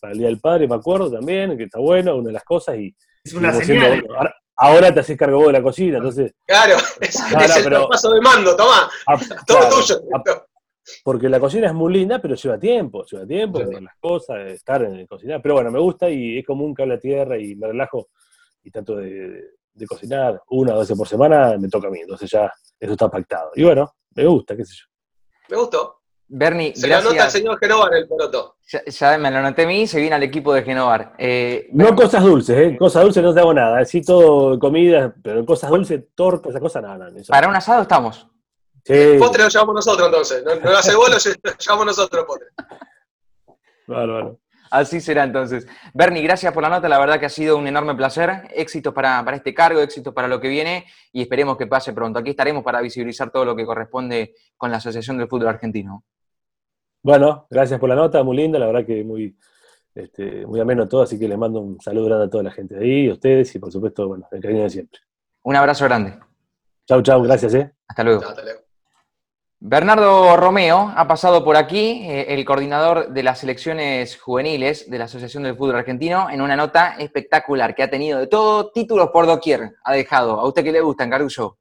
[0.00, 2.78] para el Día del Padre, me acuerdo también, que está bueno, una de las cosas.
[2.78, 4.02] Y, es una señal.
[4.16, 4.34] ahora,
[4.94, 6.34] te haces cargo vos de la cocina, entonces.
[6.46, 7.16] Claro, es,
[7.66, 8.90] el paso de mando, toma.
[9.06, 10.00] Ah, todo tuyo.
[10.14, 10.44] Ah,
[11.04, 14.96] porque la cocina es muy linda, pero lleva tiempo, lleva tiempo, las cosas, estar en
[14.96, 15.40] el cocinar.
[15.40, 18.08] Pero bueno, me gusta y es como un cable a tierra y me relajo
[18.64, 19.50] y tanto de,
[19.88, 23.08] cocinar una o dos veces por semana me toca a mí, entonces ya eso está
[23.08, 23.52] pactado.
[23.54, 24.86] Y bueno, me gusta, qué sé yo.
[25.48, 26.01] Me gustó.
[26.34, 27.10] Bernie, se gracias.
[27.10, 28.56] anota al señor Genovar el poroto.
[28.66, 31.12] Ya, me lo anoté a mí, se viene al equipo de Genovar.
[31.18, 32.76] Eh, no cosas dulces, ¿eh?
[32.78, 33.84] Cosas dulces no te hago nada.
[33.84, 37.10] Sí, todo comida, pero cosas dulces, tortas, esas cosas nada.
[37.28, 38.26] Para un asado estamos.
[38.82, 38.94] Sí.
[38.94, 40.42] El postre lo llevamos nosotros entonces.
[40.42, 42.48] No, no hace vos, lo llevamos nosotros postre.
[43.86, 44.38] Bárbaro.
[44.70, 45.66] Así será entonces.
[45.92, 48.48] Bernie, gracias por la nota, la verdad que ha sido un enorme placer.
[48.54, 52.18] Éxitos para, para, este cargo, éxitos para lo que viene y esperemos que pase pronto.
[52.18, 56.04] Aquí estaremos para visibilizar todo lo que corresponde con la Asociación del Fútbol Argentino.
[57.02, 59.36] Bueno, gracias por la nota, muy linda, la verdad que muy,
[59.94, 62.76] este, muy ameno todo, así que les mando un saludo grande a toda la gente
[62.76, 65.00] de ahí, a ustedes y por supuesto, bueno, el cariño de siempre.
[65.42, 66.18] Un abrazo grande.
[66.86, 67.72] Chau, chau, gracias, ¿eh?
[67.88, 68.22] Hasta luego.
[69.58, 75.04] Bernardo Romeo ha pasado por aquí, eh, el coordinador de las selecciones juveniles de la
[75.04, 79.26] Asociación del Fútbol Argentino, en una nota espectacular que ha tenido de todo, títulos por
[79.26, 80.38] doquier, ha dejado.
[80.38, 81.58] ¿A usted qué le gusta, Caruso?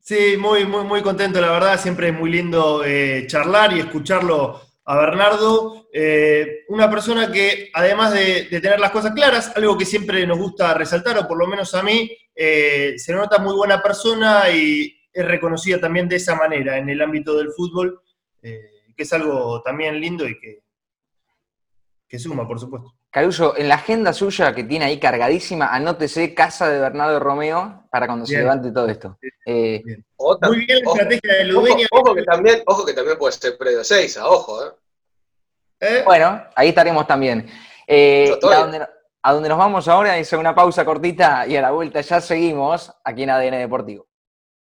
[0.00, 1.78] Sí, muy, muy, muy contento, la verdad.
[1.78, 5.88] Siempre es muy lindo eh, charlar y escucharlo a Bernardo.
[5.92, 10.74] Eh, una persona que, además de, tener las cosas claras, algo que siempre nos gusta
[10.74, 15.24] resaltar, o por lo menos a mí, eh, se nota muy buena persona y es
[15.24, 18.00] reconocida también de esa manera en el ámbito del fútbol,
[18.40, 20.62] que es algo también lindo y que,
[22.08, 22.99] que suma, por supuesto.
[23.10, 28.06] Caruso, en la agenda suya que tiene ahí cargadísima, anótese Casa de Bernardo Romeo para
[28.06, 29.18] cuando se levante todo esto.
[29.44, 29.82] Eh,
[30.42, 31.86] Muy bien la estrategia de Ludeña.
[31.90, 34.64] Ojo, que también, ojo que también puede ser predio Seiza, ojo.
[34.64, 34.70] ¿eh?
[35.80, 36.02] ¿Eh?
[36.06, 37.50] Bueno, ahí estaremos también.
[37.84, 38.86] Eh, a, donde,
[39.22, 42.92] a donde nos vamos ahora es una pausa cortita y a la vuelta ya seguimos
[43.02, 44.06] aquí en ADN Deportivo.